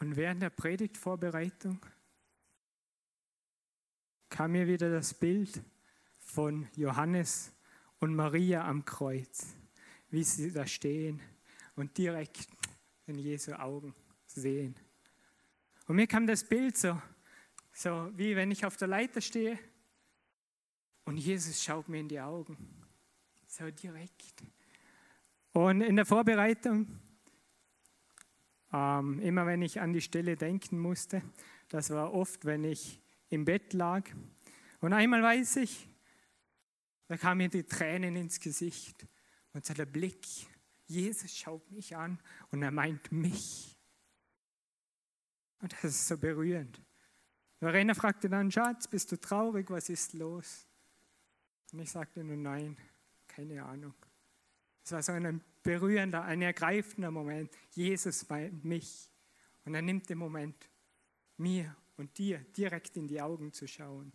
Und 0.09 0.15
während 0.15 0.41
der 0.41 0.49
Predigtvorbereitung 0.49 1.79
kam 4.27 4.53
mir 4.53 4.65
wieder 4.65 4.89
das 4.89 5.13
Bild 5.13 5.61
von 6.17 6.67
Johannes 6.75 7.51
und 7.99 8.15
Maria 8.15 8.67
am 8.67 8.83
Kreuz, 8.83 9.55
wie 10.09 10.23
sie 10.23 10.51
da 10.51 10.65
stehen 10.65 11.21
und 11.75 11.95
direkt 11.95 12.47
in 13.05 13.19
Jesu 13.19 13.53
Augen 13.53 13.93
sehen. 14.25 14.73
Und 15.85 15.97
mir 15.97 16.07
kam 16.07 16.25
das 16.25 16.43
Bild 16.43 16.75
so, 16.75 16.99
so 17.71 18.09
wie 18.15 18.35
wenn 18.35 18.49
ich 18.49 18.65
auf 18.65 18.77
der 18.77 18.87
Leiter 18.87 19.21
stehe 19.21 19.59
und 21.05 21.17
Jesus 21.17 21.63
schaut 21.63 21.87
mir 21.87 21.99
in 21.99 22.09
die 22.09 22.19
Augen, 22.19 22.57
so 23.45 23.69
direkt. 23.69 24.43
Und 25.53 25.81
in 25.81 25.97
der 25.97 26.07
Vorbereitung 26.07 26.87
ähm, 28.71 29.19
immer 29.19 29.45
wenn 29.45 29.61
ich 29.61 29.81
an 29.81 29.93
die 29.93 30.01
Stelle 30.01 30.35
denken 30.35 30.79
musste, 30.79 31.21
das 31.69 31.89
war 31.89 32.13
oft, 32.13 32.45
wenn 32.45 32.63
ich 32.63 33.01
im 33.29 33.45
Bett 33.45 33.73
lag. 33.73 34.09
Und 34.79 34.93
einmal 34.93 35.21
weiß 35.21 35.57
ich, 35.57 35.87
da 37.07 37.17
kamen 37.17 37.39
mir 37.39 37.49
die 37.49 37.63
Tränen 37.63 38.15
ins 38.15 38.39
Gesicht 38.39 39.07
und 39.53 39.65
so 39.65 39.73
der 39.73 39.85
Blick, 39.85 40.25
Jesus 40.85 41.35
schaut 41.35 41.69
mich 41.71 41.95
an 41.95 42.19
und 42.51 42.63
er 42.63 42.71
meint 42.71 43.11
mich. 43.11 43.77
Und 45.61 45.73
das 45.73 45.83
ist 45.83 46.07
so 46.07 46.17
berührend. 46.17 46.81
Verena 47.59 47.93
fragte 47.93 48.29
dann, 48.29 48.51
Schatz, 48.51 48.87
bist 48.87 49.11
du 49.11 49.19
traurig, 49.19 49.69
was 49.69 49.89
ist 49.89 50.13
los? 50.13 50.65
Und 51.73 51.79
ich 51.79 51.91
sagte 51.91 52.23
nur, 52.23 52.37
nein, 52.37 52.77
keine 53.27 53.63
Ahnung. 53.63 53.93
Es 54.83 54.91
war 54.91 55.03
so 55.03 55.11
ein 55.11 55.43
berührender, 55.63 56.23
ein 56.23 56.41
ergreifender 56.41 57.11
Moment. 57.11 57.51
Jesus 57.71 58.25
bei 58.25 58.51
mich. 58.63 59.09
Und 59.65 59.75
er 59.75 59.81
nimmt 59.81 60.09
den 60.09 60.17
Moment, 60.17 60.69
mir 61.37 61.75
und 61.97 62.17
dir 62.17 62.39
direkt 62.57 62.97
in 62.97 63.07
die 63.07 63.21
Augen 63.21 63.53
zu 63.53 63.67
schauen. 63.67 64.11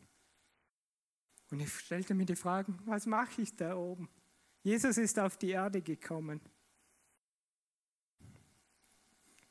Und 1.50 1.60
ich 1.60 1.72
stellte 1.72 2.14
mir 2.14 2.26
die 2.26 2.36
Fragen, 2.36 2.78
was 2.84 3.06
mache 3.06 3.42
ich 3.42 3.54
da 3.54 3.76
oben? 3.76 4.08
Jesus 4.62 4.96
ist 4.96 5.18
auf 5.18 5.36
die 5.36 5.50
Erde 5.50 5.82
gekommen. 5.82 6.40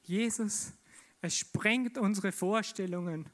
Jesus, 0.02 0.74
es 1.22 1.38
sprengt 1.38 1.98
unsere 1.98 2.32
Vorstellungen, 2.32 3.30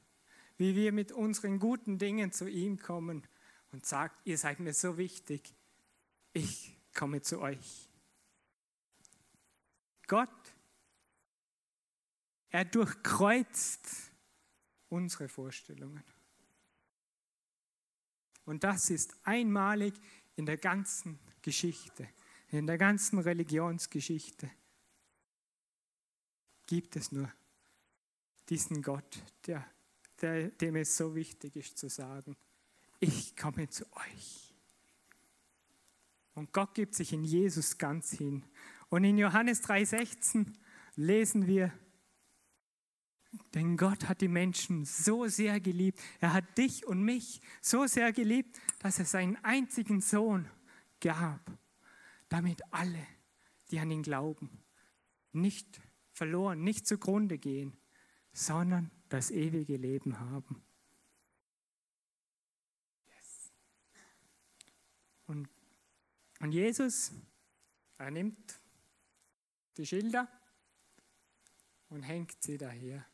wie 0.57 0.75
wir 0.75 0.91
mit 0.91 1.11
unseren 1.11 1.57
guten 1.57 1.97
Dingen 1.97 2.31
zu 2.31 2.47
ihm 2.47 2.77
kommen 2.77 3.25
und 3.71 3.85
sagt, 3.85 4.19
ihr 4.25 4.37
seid 4.37 4.59
mir 4.59 4.73
so 4.73 4.97
wichtig, 4.97 5.55
ich 6.33 6.77
komme 6.93 7.21
zu 7.21 7.39
euch. 7.39 7.88
Gott, 10.09 10.55
er 12.49 12.65
durchkreuzt 12.65 14.11
unsere 14.89 15.29
Vorstellungen. 15.29 16.03
Und 18.43 18.63
das 18.63 18.89
ist 18.89 19.15
einmalig 19.23 19.93
in 20.35 20.47
der 20.47 20.57
ganzen 20.57 21.19
Geschichte, 21.43 22.09
in 22.49 22.65
der 22.65 22.79
ganzen 22.79 23.19
Religionsgeschichte. 23.19 24.49
Gibt 26.65 26.95
es 26.95 27.11
nur 27.11 27.31
diesen 28.49 28.81
Gott, 28.81 29.23
der, 29.45 29.63
der, 30.21 30.49
dem 30.49 30.75
es 30.77 30.97
so 30.97 31.13
wichtig 31.13 31.55
ist 31.55 31.77
zu 31.77 31.87
sagen, 31.87 32.35
ich 32.99 33.37
komme 33.37 33.69
zu 33.69 33.85
euch. 33.93 34.55
Und 36.33 36.51
Gott 36.51 36.73
gibt 36.73 36.95
sich 36.95 37.13
in 37.13 37.23
Jesus 37.23 37.77
ganz 37.77 38.11
hin. 38.11 38.43
Und 38.89 39.03
in 39.03 39.17
Johannes 39.17 39.61
3:16 39.61 40.57
lesen 40.95 41.47
wir, 41.47 41.71
denn 43.53 43.77
Gott 43.77 44.09
hat 44.09 44.21
die 44.21 44.27
Menschen 44.27 44.85
so 44.85 45.27
sehr 45.27 45.59
geliebt. 45.59 45.99
Er 46.19 46.33
hat 46.33 46.57
dich 46.57 46.87
und 46.87 47.03
mich 47.03 47.41
so 47.61 47.85
sehr 47.85 48.11
geliebt, 48.11 48.59
dass 48.79 48.97
er 48.97 49.05
seinen 49.05 49.35
einzigen 49.43 50.01
Sohn 50.01 50.49
gab, 50.99 51.39
damit 52.27 52.61
alle, 52.71 53.05
die 53.69 53.79
an 53.79 53.91
ihn 53.91 54.01
glauben, 54.01 54.63
nicht 55.31 55.79
verloren, 56.11 56.63
nicht 56.63 56.87
zugrunde 56.87 57.37
gehen, 57.37 57.77
sondern 58.33 58.89
das 59.09 59.29
ewige 59.29 59.77
Leben 59.77 60.19
haben. 60.19 60.63
Yes. 63.07 63.53
Und, 65.27 65.49
und 66.39 66.51
Jesus, 66.51 67.11
er 67.99 68.09
nimmt 68.09 68.58
die 69.77 69.85
Schilder 69.85 70.27
und 71.89 72.03
hängt 72.03 72.41
sie 72.41 72.57
daher. 72.57 73.05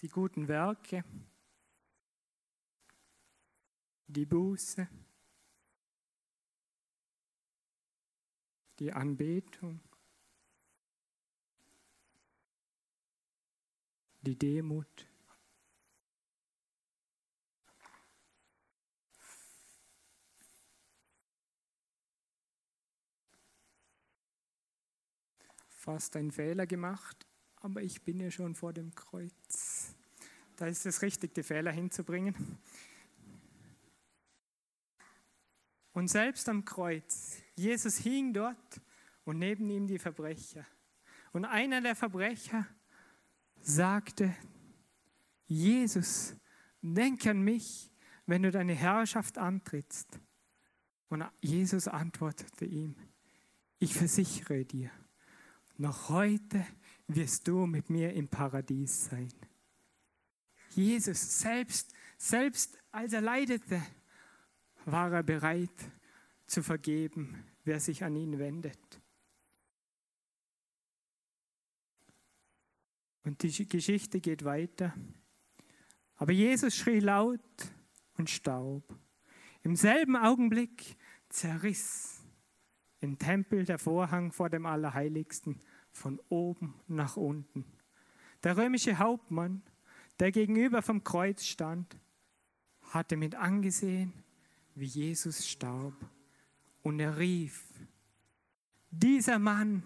Die 0.00 0.08
guten 0.08 0.46
Werke, 0.46 1.04
die 4.06 4.26
Buße, 4.26 4.88
die 8.78 8.92
Anbetung, 8.92 9.80
die 14.20 14.38
Demut. 14.38 15.07
Fast 25.88 26.16
einen 26.16 26.32
Fehler 26.32 26.66
gemacht, 26.66 27.26
aber 27.62 27.80
ich 27.80 28.02
bin 28.02 28.20
ja 28.20 28.30
schon 28.30 28.54
vor 28.54 28.74
dem 28.74 28.94
Kreuz. 28.94 29.94
Da 30.56 30.66
ist 30.66 30.84
es 30.84 31.00
richtig, 31.00 31.32
die 31.32 31.42
Fehler 31.42 31.72
hinzubringen. 31.72 32.58
Und 35.94 36.08
selbst 36.08 36.46
am 36.50 36.66
Kreuz, 36.66 37.38
Jesus 37.54 37.96
hing 37.96 38.34
dort 38.34 38.82
und 39.24 39.38
neben 39.38 39.70
ihm 39.70 39.86
die 39.86 39.98
Verbrecher. 39.98 40.66
Und 41.32 41.46
einer 41.46 41.80
der 41.80 41.96
Verbrecher 41.96 42.66
sagte, 43.62 44.36
Jesus, 45.46 46.36
denk 46.82 47.26
an 47.26 47.40
mich, 47.40 47.90
wenn 48.26 48.42
du 48.42 48.50
deine 48.50 48.74
Herrschaft 48.74 49.38
antrittst. 49.38 50.20
Und 51.08 51.24
Jesus 51.40 51.88
antwortete 51.88 52.66
ihm, 52.66 52.94
ich 53.78 53.94
versichere 53.94 54.66
dir, 54.66 54.90
noch 55.78 56.08
heute 56.08 56.66
wirst 57.06 57.48
du 57.48 57.66
mit 57.66 57.88
mir 57.88 58.12
im 58.12 58.28
Paradies 58.28 59.06
sein. 59.06 59.32
Jesus 60.70 61.40
selbst, 61.40 61.94
selbst 62.18 62.78
als 62.90 63.12
er 63.12 63.20
leidete, 63.20 63.80
war 64.84 65.12
er 65.12 65.22
bereit 65.22 65.90
zu 66.46 66.62
vergeben, 66.62 67.44
wer 67.64 67.80
sich 67.80 68.04
an 68.04 68.16
ihn 68.16 68.38
wendet. 68.38 69.00
Und 73.24 73.42
die 73.42 73.68
Geschichte 73.68 74.20
geht 74.20 74.44
weiter. 74.44 74.94
Aber 76.16 76.32
Jesus 76.32 76.74
schrie 76.74 77.00
laut 77.00 77.40
und 78.16 78.30
staub. 78.30 78.98
Im 79.62 79.76
selben 79.76 80.16
Augenblick 80.16 80.96
zerriss 81.28 82.17
im 83.00 83.18
Tempel 83.18 83.64
der 83.64 83.78
Vorhang 83.78 84.32
vor 84.32 84.50
dem 84.50 84.66
Allerheiligsten 84.66 85.60
von 85.92 86.20
oben 86.28 86.74
nach 86.86 87.16
unten. 87.16 87.64
Der 88.42 88.56
römische 88.56 88.98
Hauptmann, 88.98 89.62
der 90.20 90.32
gegenüber 90.32 90.82
vom 90.82 91.04
Kreuz 91.04 91.44
stand, 91.44 91.96
hatte 92.82 93.16
mit 93.16 93.34
angesehen, 93.34 94.12
wie 94.74 94.86
Jesus 94.86 95.48
starb. 95.48 95.94
Und 96.82 97.00
er 97.00 97.18
rief, 97.18 97.64
dieser 98.90 99.38
Mann 99.38 99.82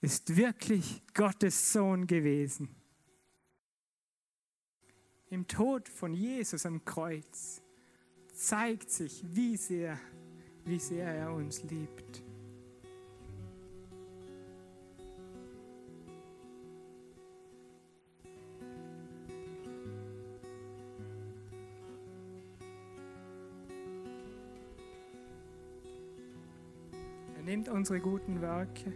ist 0.00 0.36
wirklich 0.36 1.02
Gottes 1.14 1.72
Sohn 1.72 2.06
gewesen. 2.06 2.68
Im 5.30 5.46
Tod 5.46 5.88
von 5.88 6.14
Jesus 6.14 6.64
am 6.66 6.84
Kreuz 6.84 7.62
zeigt 8.32 8.90
sich, 8.90 9.24
wie 9.34 9.56
sehr, 9.56 9.98
wie 10.64 10.78
sehr 10.78 11.06
er 11.06 11.32
uns 11.32 11.62
liebt. 11.64 12.22
Nimmt 27.48 27.70
unsere 27.70 27.98
guten 27.98 28.42
Werke 28.42 28.92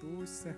Buße. 0.00 0.54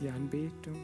Die 0.00 0.08
Anbetung. 0.08 0.80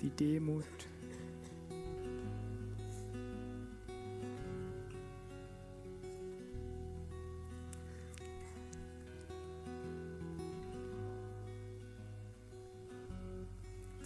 Die 0.00 0.10
Demut. 0.10 0.64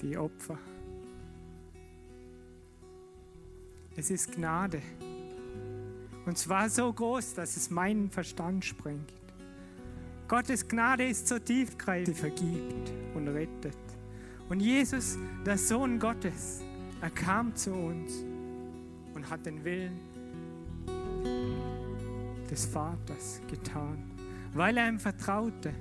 Die 0.08 0.16
Opfer. 0.16 0.58
Es 3.94 4.10
ist 4.10 4.32
Gnade. 4.32 4.80
Und 6.24 6.38
zwar 6.38 6.70
so 6.70 6.92
groß, 6.92 7.34
dass 7.34 7.56
es 7.56 7.70
meinen 7.70 8.10
Verstand 8.10 8.64
sprengt. 8.64 9.12
Gottes 10.26 10.66
Gnade 10.66 11.06
ist 11.08 11.26
so 11.28 11.38
tiefgreifend, 11.38 12.16
vergibt 12.16 12.92
und 13.14 13.28
rettet. 13.28 13.76
Und 14.48 14.60
Jesus, 14.60 15.18
der 15.44 15.58
Sohn 15.58 15.98
Gottes, 15.98 16.62
er 17.00 17.10
kam 17.10 17.54
zu 17.54 17.72
uns 17.72 18.24
und 19.14 19.28
hat 19.28 19.44
den 19.44 19.62
Willen 19.64 19.98
des 22.50 22.66
Vaters 22.66 23.40
getan, 23.50 24.10
weil 24.54 24.76
er 24.78 24.88
ihm 24.88 24.98
vertraute. 24.98 25.74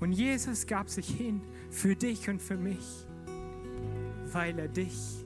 Und 0.00 0.12
Jesus 0.12 0.66
gab 0.66 0.88
sich 0.88 1.08
hin 1.08 1.40
für 1.70 1.94
dich 1.94 2.28
und 2.28 2.40
für 2.40 2.56
mich 2.56 3.07
weil 4.32 4.58
er 4.58 4.68
dich 4.68 5.24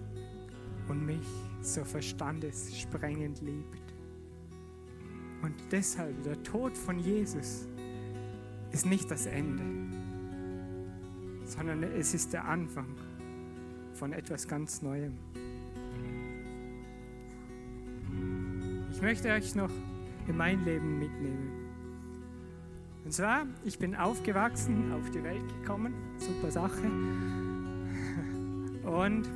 und 0.88 1.04
mich 1.06 1.26
so 1.60 1.84
verstandessprengend 1.84 3.40
liebt. 3.40 3.82
Und 5.42 5.54
deshalb 5.70 6.22
der 6.22 6.40
Tod 6.42 6.76
von 6.76 6.98
Jesus 6.98 7.66
ist 8.70 8.86
nicht 8.86 9.10
das 9.10 9.26
Ende, 9.26 9.62
sondern 11.44 11.82
es 11.82 12.14
ist 12.14 12.32
der 12.32 12.44
Anfang 12.44 12.86
von 13.94 14.12
etwas 14.12 14.46
ganz 14.46 14.82
Neuem. 14.82 15.18
Ich 18.92 19.02
möchte 19.02 19.30
euch 19.30 19.54
noch 19.54 19.70
in 20.28 20.36
mein 20.36 20.64
Leben 20.64 20.98
mitnehmen. 20.98 21.50
Und 23.04 23.12
zwar, 23.12 23.46
ich 23.64 23.78
bin 23.78 23.96
aufgewachsen, 23.96 24.92
auf 24.92 25.10
die 25.10 25.22
Welt 25.24 25.42
gekommen, 25.60 25.92
super 26.18 26.50
Sache. 26.50 27.51
Und 28.92 29.26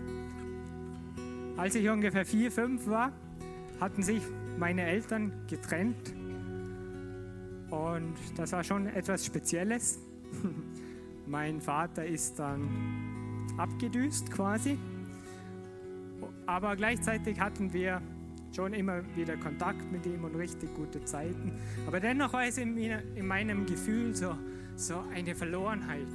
als 1.57 1.75
ich 1.75 1.88
ungefähr 1.88 2.27
vier, 2.27 2.53
fünf 2.53 2.87
war, 2.87 3.11
hatten 3.81 4.03
sich 4.03 4.23
meine 4.59 4.83
Eltern 4.83 5.33
getrennt 5.49 6.14
Und 7.71 8.14
das 8.37 8.53
war 8.53 8.62
schon 8.62 8.87
etwas 8.87 9.25
Spezielles. 9.25 9.99
mein 11.27 11.61
Vater 11.61 12.05
ist 12.05 12.38
dann 12.38 12.69
abgedüst 13.57 14.31
quasi. 14.31 14.79
Aber 16.45 16.77
gleichzeitig 16.77 17.40
hatten 17.40 17.73
wir 17.73 18.03
schon 18.55 18.75
immer 18.75 19.03
wieder 19.16 19.37
Kontakt 19.38 19.90
mit 19.90 20.05
ihm 20.07 20.25
und 20.25 20.35
richtig 20.37 20.75
gute 20.75 21.03
Zeiten. 21.05 21.53
Aber 21.87 21.99
dennoch 21.99 22.33
war 22.35 22.45
es 22.45 22.59
in, 22.59 22.77
in 22.77 23.27
meinem 23.27 23.64
Gefühl 23.64 24.14
so, 24.14 24.37
so 24.77 25.03
eine 25.14 25.35
Verlorenheit. 25.35 26.07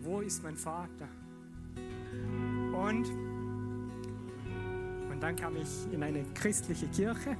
Wo 0.00 0.20
ist 0.20 0.42
mein 0.42 0.56
Vater? 0.56 1.08
Und, 2.82 3.08
und 5.10 5.20
dann 5.20 5.36
kam 5.36 5.54
ich 5.56 5.92
in 5.92 6.02
eine 6.02 6.24
christliche 6.34 6.88
Kirche 6.88 7.36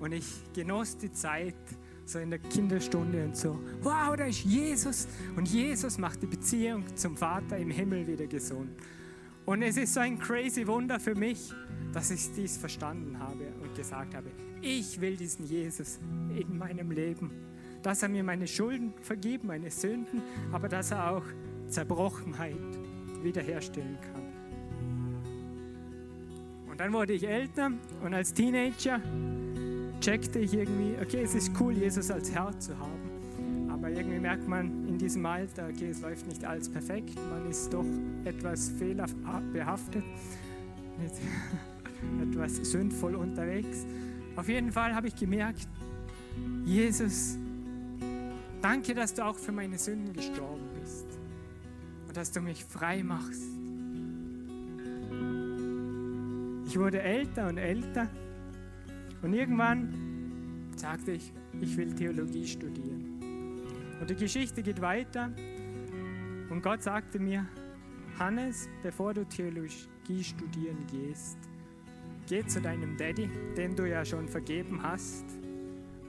und 0.00 0.12
ich 0.12 0.42
genoss 0.54 0.96
die 0.96 1.12
Zeit 1.12 1.54
so 2.06 2.18
in 2.18 2.30
der 2.30 2.38
Kinderstunde 2.38 3.22
und 3.22 3.36
so, 3.36 3.58
wow, 3.82 4.16
da 4.16 4.24
ist 4.24 4.44
Jesus. 4.44 5.06
Und 5.36 5.46
Jesus 5.46 5.98
macht 5.98 6.22
die 6.22 6.26
Beziehung 6.26 6.84
zum 6.96 7.18
Vater 7.18 7.58
im 7.58 7.70
Himmel 7.70 8.06
wieder 8.06 8.26
gesund. 8.26 8.70
Und 9.44 9.60
es 9.62 9.76
ist 9.76 9.92
so 9.92 10.00
ein 10.00 10.18
crazy 10.18 10.66
Wunder 10.66 10.98
für 10.98 11.14
mich, 11.14 11.52
dass 11.92 12.10
ich 12.10 12.32
dies 12.32 12.56
verstanden 12.56 13.18
habe 13.18 13.52
und 13.62 13.74
gesagt 13.74 14.14
habe, 14.14 14.30
ich 14.62 14.98
will 15.00 15.16
diesen 15.16 15.44
Jesus 15.44 16.00
in 16.34 16.56
meinem 16.56 16.90
Leben. 16.90 17.30
Dass 17.82 18.02
er 18.02 18.08
mir 18.08 18.24
meine 18.24 18.46
Schulden 18.46 18.94
vergibt, 19.02 19.44
meine 19.44 19.70
Sünden, 19.70 20.22
aber 20.50 20.68
dass 20.68 20.90
er 20.90 21.10
auch 21.10 21.24
Zerbrochenheit 21.68 22.56
wiederherstellen 23.22 23.98
kann. 24.00 24.27
Und 26.78 26.84
dann 26.84 26.92
wurde 26.92 27.12
ich 27.12 27.26
älter 27.26 27.72
und 28.04 28.14
als 28.14 28.32
Teenager 28.32 29.00
checkte 30.00 30.38
ich 30.38 30.54
irgendwie, 30.54 30.94
okay, 31.02 31.22
es 31.24 31.34
ist 31.34 31.50
cool, 31.58 31.72
Jesus 31.72 32.08
als 32.08 32.32
Herr 32.32 32.56
zu 32.56 32.78
haben. 32.78 33.68
Aber 33.68 33.90
irgendwie 33.90 34.20
merkt 34.20 34.46
man 34.46 34.86
in 34.86 34.96
diesem 34.96 35.26
Alter, 35.26 35.70
okay, 35.74 35.88
es 35.90 36.02
läuft 36.02 36.28
nicht 36.28 36.44
alles 36.44 36.68
perfekt, 36.68 37.18
man 37.30 37.50
ist 37.50 37.74
doch 37.74 37.84
etwas 38.24 38.68
fehlerbehaftet, 38.78 40.04
etwas 42.22 42.54
sündvoll 42.70 43.16
unterwegs. 43.16 43.84
Auf 44.36 44.48
jeden 44.48 44.70
Fall 44.70 44.94
habe 44.94 45.08
ich 45.08 45.16
gemerkt, 45.16 45.66
Jesus, 46.64 47.38
danke, 48.62 48.94
dass 48.94 49.14
du 49.14 49.26
auch 49.26 49.36
für 49.36 49.50
meine 49.50 49.78
Sünden 49.78 50.12
gestorben 50.12 50.68
bist 50.80 51.08
und 52.06 52.16
dass 52.16 52.30
du 52.30 52.40
mich 52.40 52.64
frei 52.64 53.02
machst. 53.02 53.57
Ich 56.68 56.78
wurde 56.78 57.00
älter 57.00 57.48
und 57.48 57.56
älter 57.56 58.10
und 59.22 59.32
irgendwann 59.32 60.68
sagte 60.76 61.12
ich, 61.12 61.32
ich 61.62 61.74
will 61.78 61.94
Theologie 61.94 62.46
studieren. 62.46 63.22
Und 63.98 64.10
die 64.10 64.14
Geschichte 64.14 64.62
geht 64.62 64.82
weiter. 64.82 65.32
Und 66.50 66.62
Gott 66.62 66.82
sagte 66.82 67.18
mir, 67.18 67.46
Hannes, 68.18 68.68
bevor 68.82 69.14
du 69.14 69.24
Theologie 69.24 70.22
studieren 70.22 70.86
gehst, 70.90 71.38
geh 72.28 72.44
zu 72.44 72.60
deinem 72.60 72.98
Daddy, 72.98 73.30
den 73.56 73.74
du 73.74 73.88
ja 73.88 74.04
schon 74.04 74.28
vergeben 74.28 74.82
hast, 74.82 75.24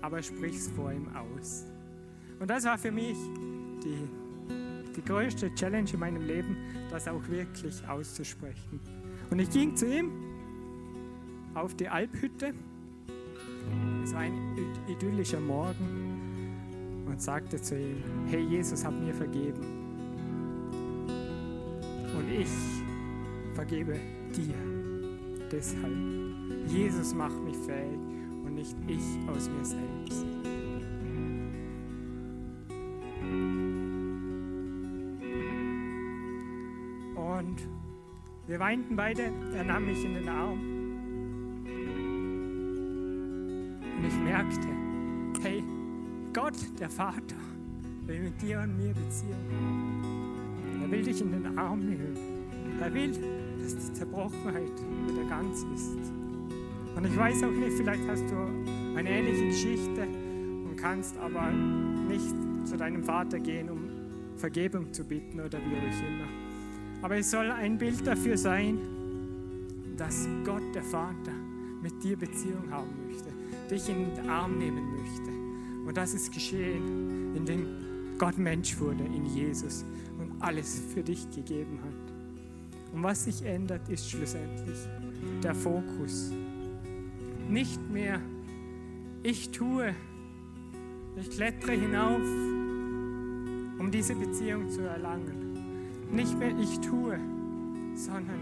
aber 0.01 0.21
sprich's 0.21 0.67
vor 0.67 0.91
ihm 0.91 1.07
aus. 1.15 1.67
Und 2.37 2.49
das 2.49 2.65
war 2.65 2.77
für 2.77 2.91
mich 2.91 3.15
die, 3.81 4.09
die 4.93 5.05
größte 5.05 5.55
Challenge 5.55 5.89
in 5.93 5.99
meinem 6.01 6.21
Leben, 6.21 6.57
das 6.91 7.07
auch 7.07 7.25
wirklich 7.29 7.81
auszusprechen. 7.87 8.81
Und 9.29 9.39
ich 9.39 9.49
ging 9.51 9.73
zu 9.73 9.85
ihm 9.85 10.28
auf 11.53 11.75
die 11.75 11.89
Alphütte 11.89 12.53
es 14.09 14.13
war 14.13 14.21
ein 14.21 14.57
idyllischer 14.87 15.39
Morgen 15.39 17.05
und 17.05 17.21
sagte 17.21 17.61
zu 17.61 17.77
ihm, 17.77 18.03
hey 18.27 18.41
Jesus, 18.41 18.83
hab 18.83 18.93
mir 18.93 19.13
vergeben. 19.13 19.61
Und 22.17 22.29
ich 22.31 22.49
vergebe 23.53 23.99
dir. 24.35 24.55
Deshalb, 25.51 25.93
Jesus 26.67 27.13
macht 27.13 27.39
mich 27.43 27.57
fähig 27.57 27.99
und 28.45 28.55
nicht 28.55 28.75
ich 28.87 29.03
aus 29.27 29.49
mir 29.49 29.65
selbst. 29.65 30.25
Und 37.15 37.57
wir 38.47 38.59
weinten 38.59 38.95
beide, 38.95 39.31
er 39.53 39.63
nahm 39.63 39.85
mich 39.85 40.03
in 40.03 40.15
den 40.15 40.29
Arm 40.29 40.68
der 46.79 46.89
Vater, 46.89 47.35
will 48.05 48.19
mit 48.19 48.41
dir 48.41 48.61
und 48.61 48.77
mir 48.77 48.93
Beziehung 48.93 49.43
haben. 49.51 50.81
Er 50.81 50.91
will 50.91 51.03
dich 51.03 51.21
in 51.21 51.31
den 51.31 51.57
Arm 51.57 51.79
nehmen. 51.79 52.17
Er 52.79 52.93
will, 52.93 53.11
dass 53.61 53.75
die 53.75 53.93
Zerbrochenheit 53.93 54.71
wieder 55.07 55.29
ganz 55.29 55.65
ist. 55.75 56.11
Und 56.95 57.05
ich 57.05 57.17
weiß 57.17 57.43
auch 57.43 57.51
nicht, 57.51 57.77
vielleicht 57.77 58.07
hast 58.07 58.25
du 58.29 58.35
eine 58.97 59.09
ähnliche 59.09 59.47
Geschichte 59.47 60.03
und 60.03 60.75
kannst 60.77 61.17
aber 61.17 61.51
nicht 61.51 62.35
zu 62.65 62.77
deinem 62.77 63.03
Vater 63.03 63.39
gehen, 63.39 63.69
um 63.69 63.89
Vergebung 64.37 64.91
zu 64.93 65.03
bitten 65.03 65.39
oder 65.39 65.59
wie 65.59 65.75
auch 65.75 66.07
immer. 66.07 66.27
Aber 67.01 67.17
es 67.17 67.31
soll 67.31 67.51
ein 67.51 67.77
Bild 67.77 68.05
dafür 68.05 68.37
sein, 68.37 68.77
dass 69.97 70.27
Gott, 70.45 70.63
der 70.73 70.83
Vater, 70.83 71.33
mit 71.81 72.03
dir 72.03 72.17
Beziehung 72.17 72.69
haben 72.71 72.89
möchte 73.05 73.29
dich 73.69 73.87
in 73.89 74.15
den 74.15 74.29
Arm 74.29 74.57
nehmen 74.57 74.91
möchte. 74.91 75.48
Und 75.89 75.97
das 75.97 76.13
ist 76.13 76.31
geschehen, 76.31 77.35
indem 77.35 77.65
Gott 78.19 78.37
Mensch 78.37 78.79
wurde 78.79 79.03
in 79.05 79.25
Jesus 79.25 79.83
und 80.19 80.39
alles 80.39 80.79
für 80.93 81.01
dich 81.01 81.27
gegeben 81.31 81.79
hat. 81.83 82.93
Und 82.93 83.01
was 83.01 83.23
sich 83.23 83.43
ändert, 83.43 83.89
ist 83.89 84.07
schlussendlich 84.07 84.77
der 85.41 85.55
Fokus. 85.55 86.31
Nicht 87.49 87.81
mehr, 87.89 88.21
ich 89.23 89.49
tue, 89.49 89.95
ich 91.19 91.31
klettere 91.31 91.71
hinauf, 91.71 92.21
um 93.79 93.89
diese 93.91 94.13
Beziehung 94.13 94.69
zu 94.69 94.81
erlangen. 94.81 95.57
Nicht 96.11 96.37
mehr 96.37 96.55
ich 96.59 96.79
tue, 96.81 97.17
sondern 97.95 98.37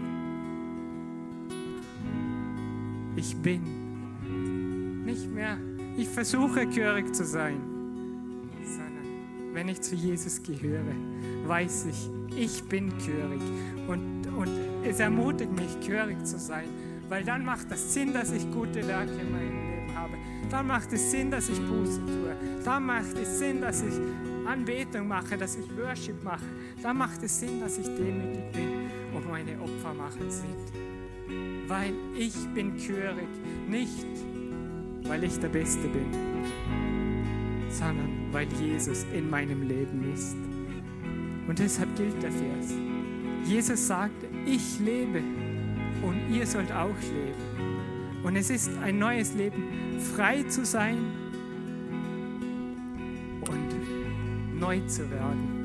ich 3.16 3.34
bin 3.36 3.62
nicht 5.06 5.32
mehr, 5.32 5.56
ich 5.98 6.08
versuche 6.08 6.64
gehörig 6.64 7.12
zu 7.12 7.24
sein, 7.24 7.60
sondern 8.62 9.52
wenn 9.52 9.68
ich 9.68 9.80
zu 9.80 9.96
Jesus 9.96 10.40
gehöre, 10.40 10.94
weiß 11.44 11.86
ich, 11.86 12.08
ich 12.36 12.62
bin 12.62 12.96
gehörig. 12.98 13.42
Und, 13.88 14.26
und 14.36 14.48
es 14.84 15.00
ermutigt 15.00 15.50
mich, 15.52 15.80
gehörig 15.84 16.24
zu 16.24 16.38
sein, 16.38 16.68
weil 17.08 17.24
dann 17.24 17.44
macht 17.44 17.72
es 17.72 17.94
Sinn, 17.94 18.12
dass 18.12 18.30
ich 18.30 18.48
gute 18.52 18.86
Werke 18.86 19.10
in 19.10 19.32
meinem 19.32 19.70
Leben 19.70 19.96
habe. 19.96 20.12
Dann 20.50 20.68
macht 20.68 20.92
es 20.92 21.10
Sinn, 21.10 21.32
dass 21.32 21.48
ich 21.48 21.60
Buße 21.60 22.00
tue. 22.06 22.36
Dann 22.64 22.86
macht 22.86 23.18
es 23.20 23.40
Sinn, 23.40 23.60
dass 23.60 23.82
ich 23.82 23.94
Anbetung 24.46 25.08
mache, 25.08 25.36
dass 25.36 25.56
ich 25.56 25.66
Worship 25.76 26.22
mache. 26.22 26.44
Dann 26.80 26.96
macht 26.96 27.24
es 27.24 27.40
Sinn, 27.40 27.60
dass 27.60 27.76
ich 27.76 27.86
demütig 27.86 28.52
bin 28.52 28.88
und 29.16 29.28
meine 29.28 29.60
Opfer 29.60 29.94
machen 29.94 30.30
sind. 30.30 31.68
Weil 31.68 31.92
ich 32.16 32.34
bin 32.54 32.76
gehörig, 32.76 33.28
nicht 33.68 34.06
weil 35.08 35.24
ich 35.24 35.38
der 35.40 35.48
Beste 35.48 35.88
bin, 35.88 36.06
sondern 37.70 38.32
weil 38.32 38.46
Jesus 38.60 39.06
in 39.12 39.28
meinem 39.28 39.62
Leben 39.66 40.12
ist. 40.12 40.36
Und 41.48 41.58
deshalb 41.58 41.96
gilt 41.96 42.22
der 42.22 42.30
Vers. 42.30 42.74
Jesus 43.44 43.86
sagt, 43.86 44.24
ich 44.44 44.78
lebe 44.80 45.22
und 46.02 46.20
ihr 46.30 46.46
sollt 46.46 46.70
auch 46.70 46.94
leben. 47.00 48.22
Und 48.22 48.36
es 48.36 48.50
ist 48.50 48.70
ein 48.82 48.98
neues 48.98 49.34
Leben, 49.34 49.98
frei 50.14 50.42
zu 50.42 50.64
sein 50.64 50.98
und 53.40 54.60
neu 54.60 54.80
zu 54.86 55.10
werden. 55.10 55.58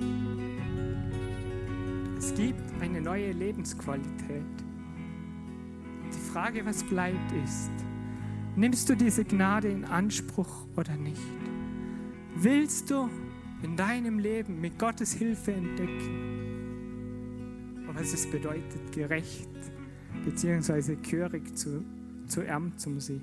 Es 2.17 2.33
gibt 2.33 2.61
eine 2.79 3.01
neue 3.01 3.33
Lebensqualität. 3.33 4.43
Die 6.13 6.31
Frage, 6.31 6.65
was 6.65 6.83
bleibt, 6.83 7.31
ist, 7.43 7.71
Nimmst 8.55 8.87
du 8.87 8.95
diese 8.95 9.25
Gnade 9.25 9.67
in 9.67 9.83
Anspruch 9.83 10.67
oder 10.75 10.95
nicht? 10.95 11.19
Willst 12.35 12.91
du 12.91 13.09
in 13.63 13.75
deinem 13.75 14.19
Leben 14.19 14.61
mit 14.61 14.77
Gottes 14.77 15.13
Hilfe 15.13 15.53
entdecken, 15.53 16.09
was 17.87 18.13
es 18.13 18.29
bedeutet, 18.29 18.91
gerecht 18.91 19.49
bzw. 20.23 20.97
gehörig 20.97 21.55
zu, 21.55 21.83
zu 22.27 22.41
ernten 22.41 22.93
um 22.93 22.99
sie? 22.99 23.21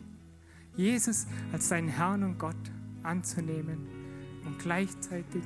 Jesus 0.76 1.28
als 1.52 1.68
deinen 1.68 1.88
Herrn 1.88 2.24
und 2.24 2.36
Gott 2.36 2.56
anzunehmen 3.04 3.86
und 4.44 4.58
gleichzeitig 4.58 5.44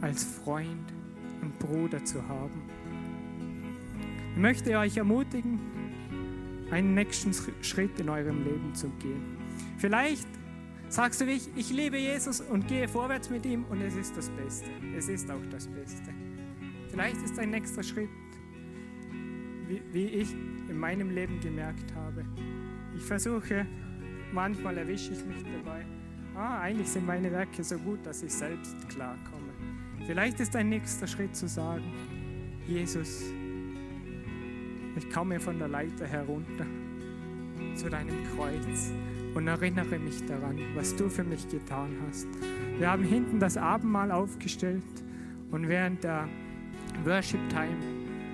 als 0.00 0.24
Freund 0.24 0.94
und 1.42 1.58
Bruder 1.58 2.02
zu 2.06 2.26
haben. 2.26 2.62
Ich 4.34 4.40
möchte 4.40 4.78
euch 4.78 4.96
ermutigen, 4.96 5.58
einen 6.70 6.94
nächsten 6.94 7.32
Schritt 7.62 7.98
in 8.00 8.08
eurem 8.08 8.44
Leben 8.44 8.74
zu 8.74 8.88
gehen. 9.00 9.36
Vielleicht 9.78 10.26
Sagst 10.88 11.20
du, 11.20 11.24
ich, 11.24 11.48
ich 11.56 11.70
liebe 11.70 11.98
Jesus 11.98 12.40
und 12.40 12.68
gehe 12.68 12.86
vorwärts 12.86 13.28
mit 13.28 13.44
ihm 13.44 13.64
und 13.64 13.80
es 13.80 13.96
ist 13.96 14.16
das 14.16 14.30
Beste. 14.30 14.70
Es 14.96 15.08
ist 15.08 15.28
auch 15.30 15.44
das 15.50 15.66
Beste. 15.66 16.14
Vielleicht 16.90 17.20
ist 17.22 17.38
ein 17.38 17.50
nächster 17.50 17.82
Schritt, 17.82 18.08
wie, 19.66 19.82
wie 19.92 20.06
ich 20.06 20.32
in 20.32 20.78
meinem 20.78 21.10
Leben 21.10 21.40
gemerkt 21.40 21.92
habe. 21.94 22.24
Ich 22.96 23.02
versuche, 23.02 23.66
manchmal 24.32 24.78
erwische 24.78 25.12
ich 25.12 25.24
mich 25.24 25.42
dabei. 25.42 25.84
Ah, 26.36 26.60
eigentlich 26.60 26.88
sind 26.88 27.04
meine 27.04 27.32
Werke 27.32 27.64
so 27.64 27.78
gut, 27.78 28.06
dass 28.06 28.22
ich 28.22 28.32
selbst 28.32 28.88
klarkomme. 28.88 29.52
Vielleicht 30.06 30.38
ist 30.38 30.54
ein 30.54 30.68
nächster 30.68 31.08
Schritt 31.08 31.34
zu 31.34 31.48
sagen, 31.48 31.92
Jesus, 32.68 33.24
ich 34.96 35.10
komme 35.10 35.38
von 35.38 35.58
der 35.58 35.68
Leiter 35.68 36.06
herunter 36.06 36.66
zu 37.74 37.88
deinem 37.90 38.16
Kreuz 38.34 38.92
und 39.34 39.46
erinnere 39.46 39.98
mich 39.98 40.24
daran, 40.24 40.58
was 40.74 40.96
du 40.96 41.08
für 41.08 41.24
mich 41.24 41.48
getan 41.48 41.90
hast. 42.06 42.26
Wir 42.78 42.90
haben 42.90 43.04
hinten 43.04 43.38
das 43.38 43.56
Abendmahl 43.56 44.10
aufgestellt 44.10 44.82
und 45.50 45.68
während 45.68 46.02
der 46.04 46.28
Worship 47.04 47.46
Time 47.50 47.76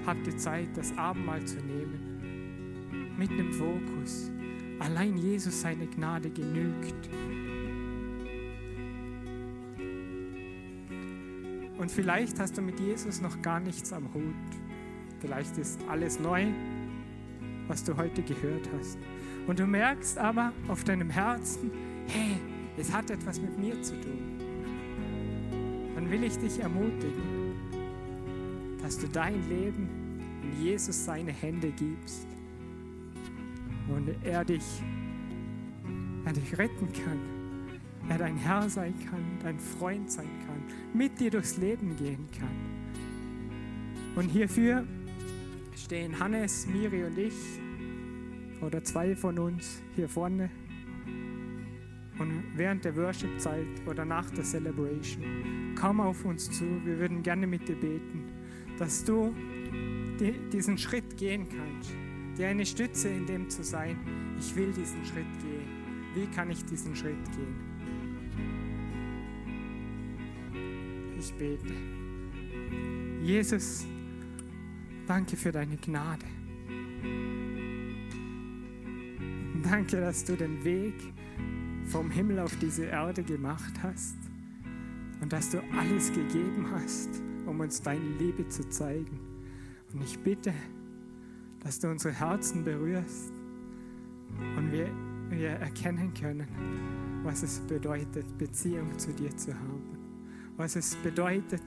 habt 0.06 0.26
ihr 0.26 0.36
Zeit, 0.36 0.68
das 0.74 0.96
Abendmahl 0.96 1.44
zu 1.44 1.56
nehmen. 1.56 3.14
Mit 3.18 3.30
dem 3.30 3.52
Fokus. 3.52 4.30
Allein 4.78 5.16
Jesus 5.16 5.60
seine 5.60 5.86
Gnade 5.86 6.30
genügt. 6.30 7.08
Und 11.78 11.90
vielleicht 11.90 12.38
hast 12.38 12.56
du 12.56 12.62
mit 12.62 12.78
Jesus 12.80 13.20
noch 13.20 13.42
gar 13.42 13.60
nichts 13.60 13.92
am 13.92 14.12
Hut. 14.14 14.71
Vielleicht 15.22 15.56
ist 15.56 15.80
alles 15.88 16.18
neu, 16.18 16.46
was 17.68 17.84
du 17.84 17.96
heute 17.96 18.22
gehört 18.22 18.68
hast. 18.76 18.98
Und 19.46 19.60
du 19.60 19.66
merkst 19.66 20.18
aber 20.18 20.52
auf 20.66 20.82
deinem 20.82 21.10
Herzen, 21.10 21.70
hey, 22.08 22.36
es 22.76 22.92
hat 22.92 23.08
etwas 23.08 23.40
mit 23.40 23.56
mir 23.56 23.80
zu 23.82 23.92
tun. 24.00 24.40
Dann 25.94 26.10
will 26.10 26.24
ich 26.24 26.36
dich 26.38 26.58
ermutigen, 26.58 27.52
dass 28.82 28.98
du 28.98 29.06
dein 29.06 29.48
Leben 29.48 29.88
in 30.42 30.64
Jesus 30.64 31.04
seine 31.04 31.30
Hände 31.30 31.70
gibst 31.70 32.26
und 33.94 34.10
er 34.24 34.44
dich, 34.44 34.82
er 36.24 36.32
dich 36.32 36.58
retten 36.58 36.88
kann, 37.04 37.20
er 38.08 38.18
dein 38.18 38.36
Herr 38.36 38.68
sein 38.68 38.94
kann, 39.08 39.22
dein 39.40 39.60
Freund 39.60 40.10
sein 40.10 40.28
kann, 40.48 40.98
mit 40.98 41.20
dir 41.20 41.30
durchs 41.30 41.58
Leben 41.58 41.94
gehen 41.96 42.26
kann. 42.36 44.16
Und 44.16 44.28
hierfür 44.28 44.84
stehen 45.76 46.18
Hannes, 46.18 46.66
Miri 46.66 47.04
und 47.04 47.18
ich 47.18 47.34
oder 48.60 48.82
zwei 48.84 49.16
von 49.16 49.38
uns 49.38 49.82
hier 49.94 50.08
vorne. 50.08 50.50
Und 52.18 52.44
während 52.54 52.84
der 52.84 52.96
Worship-Zeit 52.96 53.66
oder 53.86 54.04
nach 54.04 54.30
der 54.30 54.44
Celebration, 54.44 55.74
komm 55.78 56.00
auf 56.00 56.24
uns 56.24 56.50
zu. 56.50 56.64
Wir 56.84 56.98
würden 56.98 57.22
gerne 57.22 57.46
mit 57.46 57.66
dir 57.66 57.74
beten, 57.74 58.24
dass 58.78 59.04
du 59.04 59.34
die, 60.20 60.34
diesen 60.52 60.78
Schritt 60.78 61.16
gehen 61.16 61.48
kannst. 61.48 61.92
Dir 62.38 62.48
eine 62.48 62.64
Stütze 62.64 63.08
in 63.08 63.26
dem 63.26 63.48
zu 63.50 63.64
sein. 63.64 63.96
Ich 64.38 64.54
will 64.54 64.72
diesen 64.72 65.04
Schritt 65.04 65.26
gehen. 65.40 65.82
Wie 66.14 66.26
kann 66.26 66.50
ich 66.50 66.64
diesen 66.64 66.94
Schritt 66.94 67.24
gehen? 67.32 67.72
Ich 71.18 71.32
bete. 71.34 71.74
Jesus, 73.22 73.86
danke 75.06 75.36
für 75.36 75.52
deine 75.52 75.76
Gnade. 75.76 76.26
Danke, 79.62 80.00
dass 80.00 80.24
du 80.24 80.36
den 80.36 80.64
Weg 80.64 80.94
vom 81.86 82.10
Himmel 82.10 82.40
auf 82.40 82.56
diese 82.56 82.84
Erde 82.84 83.22
gemacht 83.22 83.72
hast 83.82 84.16
und 85.20 85.32
dass 85.32 85.50
du 85.50 85.62
alles 85.78 86.12
gegeben 86.12 86.66
hast, 86.72 87.22
um 87.46 87.60
uns 87.60 87.80
deine 87.80 88.04
Liebe 88.18 88.48
zu 88.48 88.68
zeigen. 88.68 89.20
Und 89.92 90.02
ich 90.02 90.18
bitte, 90.18 90.52
dass 91.60 91.78
du 91.78 91.88
unsere 91.88 92.14
Herzen 92.14 92.64
berührst 92.64 93.32
und 94.56 94.72
wir, 94.72 94.88
wir 95.30 95.50
erkennen 95.50 96.12
können, 96.14 96.48
was 97.22 97.42
es 97.42 97.60
bedeutet, 97.60 98.26
Beziehung 98.38 98.98
zu 98.98 99.12
dir 99.12 99.34
zu 99.36 99.54
haben. 99.54 99.82
Was 100.56 100.76
es 100.76 100.96
bedeutet, 100.96 101.62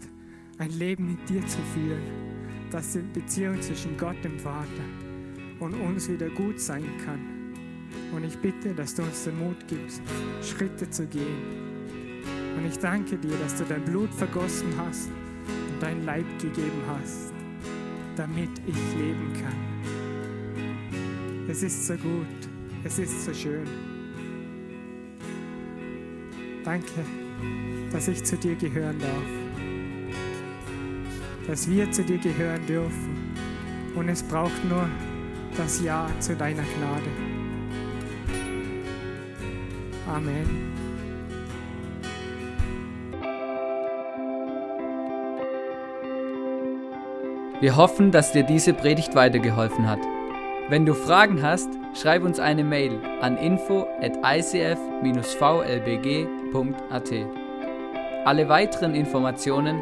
ein 0.58 0.72
Leben 0.72 1.12
mit 1.12 1.30
dir 1.30 1.46
zu 1.46 1.60
führen. 1.74 2.25
Dass 2.76 2.92
die 2.92 3.00
Beziehung 3.00 3.62
zwischen 3.62 3.96
Gott, 3.98 4.22
dem 4.22 4.38
Vater, 4.38 4.68
und 5.62 5.76
uns 5.76 6.10
wieder 6.10 6.28
gut 6.28 6.60
sein 6.60 6.84
kann. 7.06 7.22
Und 8.14 8.26
ich 8.26 8.38
bitte, 8.38 8.74
dass 8.74 8.94
du 8.96 9.04
uns 9.04 9.24
den 9.24 9.40
Mut 9.40 9.66
gibst, 9.70 10.02
Schritte 10.42 10.90
zu 10.90 11.08
gehen. 11.08 11.64
Und 12.58 12.66
ich 12.66 12.78
danke 12.78 13.18
dir, 13.18 13.38
dass 13.38 13.56
du 13.56 13.64
dein 13.64 13.82
Blut 13.86 14.14
vergossen 14.14 14.68
hast 14.76 15.08
und 15.08 15.82
dein 15.82 16.04
Leib 16.04 16.26
gegeben 16.38 16.82
hast, 16.86 17.32
damit 18.18 18.50
ich 18.68 18.76
leben 18.98 19.32
kann. 19.42 19.56
Es 21.48 21.64
ist 21.64 21.88
so 21.88 21.94
gut, 21.94 22.28
es 22.84 23.00
ist 23.00 23.24
so 23.24 23.34
schön. 23.34 23.68
Danke, 26.66 27.06
dass 27.94 28.10
ich 28.10 28.22
zu 28.22 28.36
dir 28.36 28.56
gehören 28.56 29.00
darf. 29.00 29.45
Dass 31.48 31.70
wir 31.70 31.92
zu 31.92 32.04
dir 32.04 32.18
gehören 32.18 32.66
dürfen. 32.66 33.34
Und 33.96 34.10
es 34.10 34.24
braucht 34.24 34.66
nur 34.66 34.90
das 35.56 35.82
Ja 35.82 36.08
zu 36.20 36.36
deiner 36.36 36.64
Gnade. 36.64 37.10
Amen. 40.08 40.74
Wir 47.62 47.76
hoffen, 47.78 48.12
dass 48.12 48.32
dir 48.34 48.44
diese 48.44 48.74
Predigt 48.74 49.16
weitergeholfen 49.16 49.90
hat. 49.90 50.00
Wenn 50.68 50.86
du 50.86 50.94
Fragen 50.94 51.42
hast, 51.42 51.70
schreib 51.94 52.24
uns 52.24 52.40
eine 52.40 52.64
Mail 52.64 53.00
an 53.22 53.38
info 53.38 53.88
at 54.02 54.18
icf-vlbg.at. 54.24 54.76
Alle 58.26 58.50
weiteren 58.50 58.94
Informationen 58.94 59.82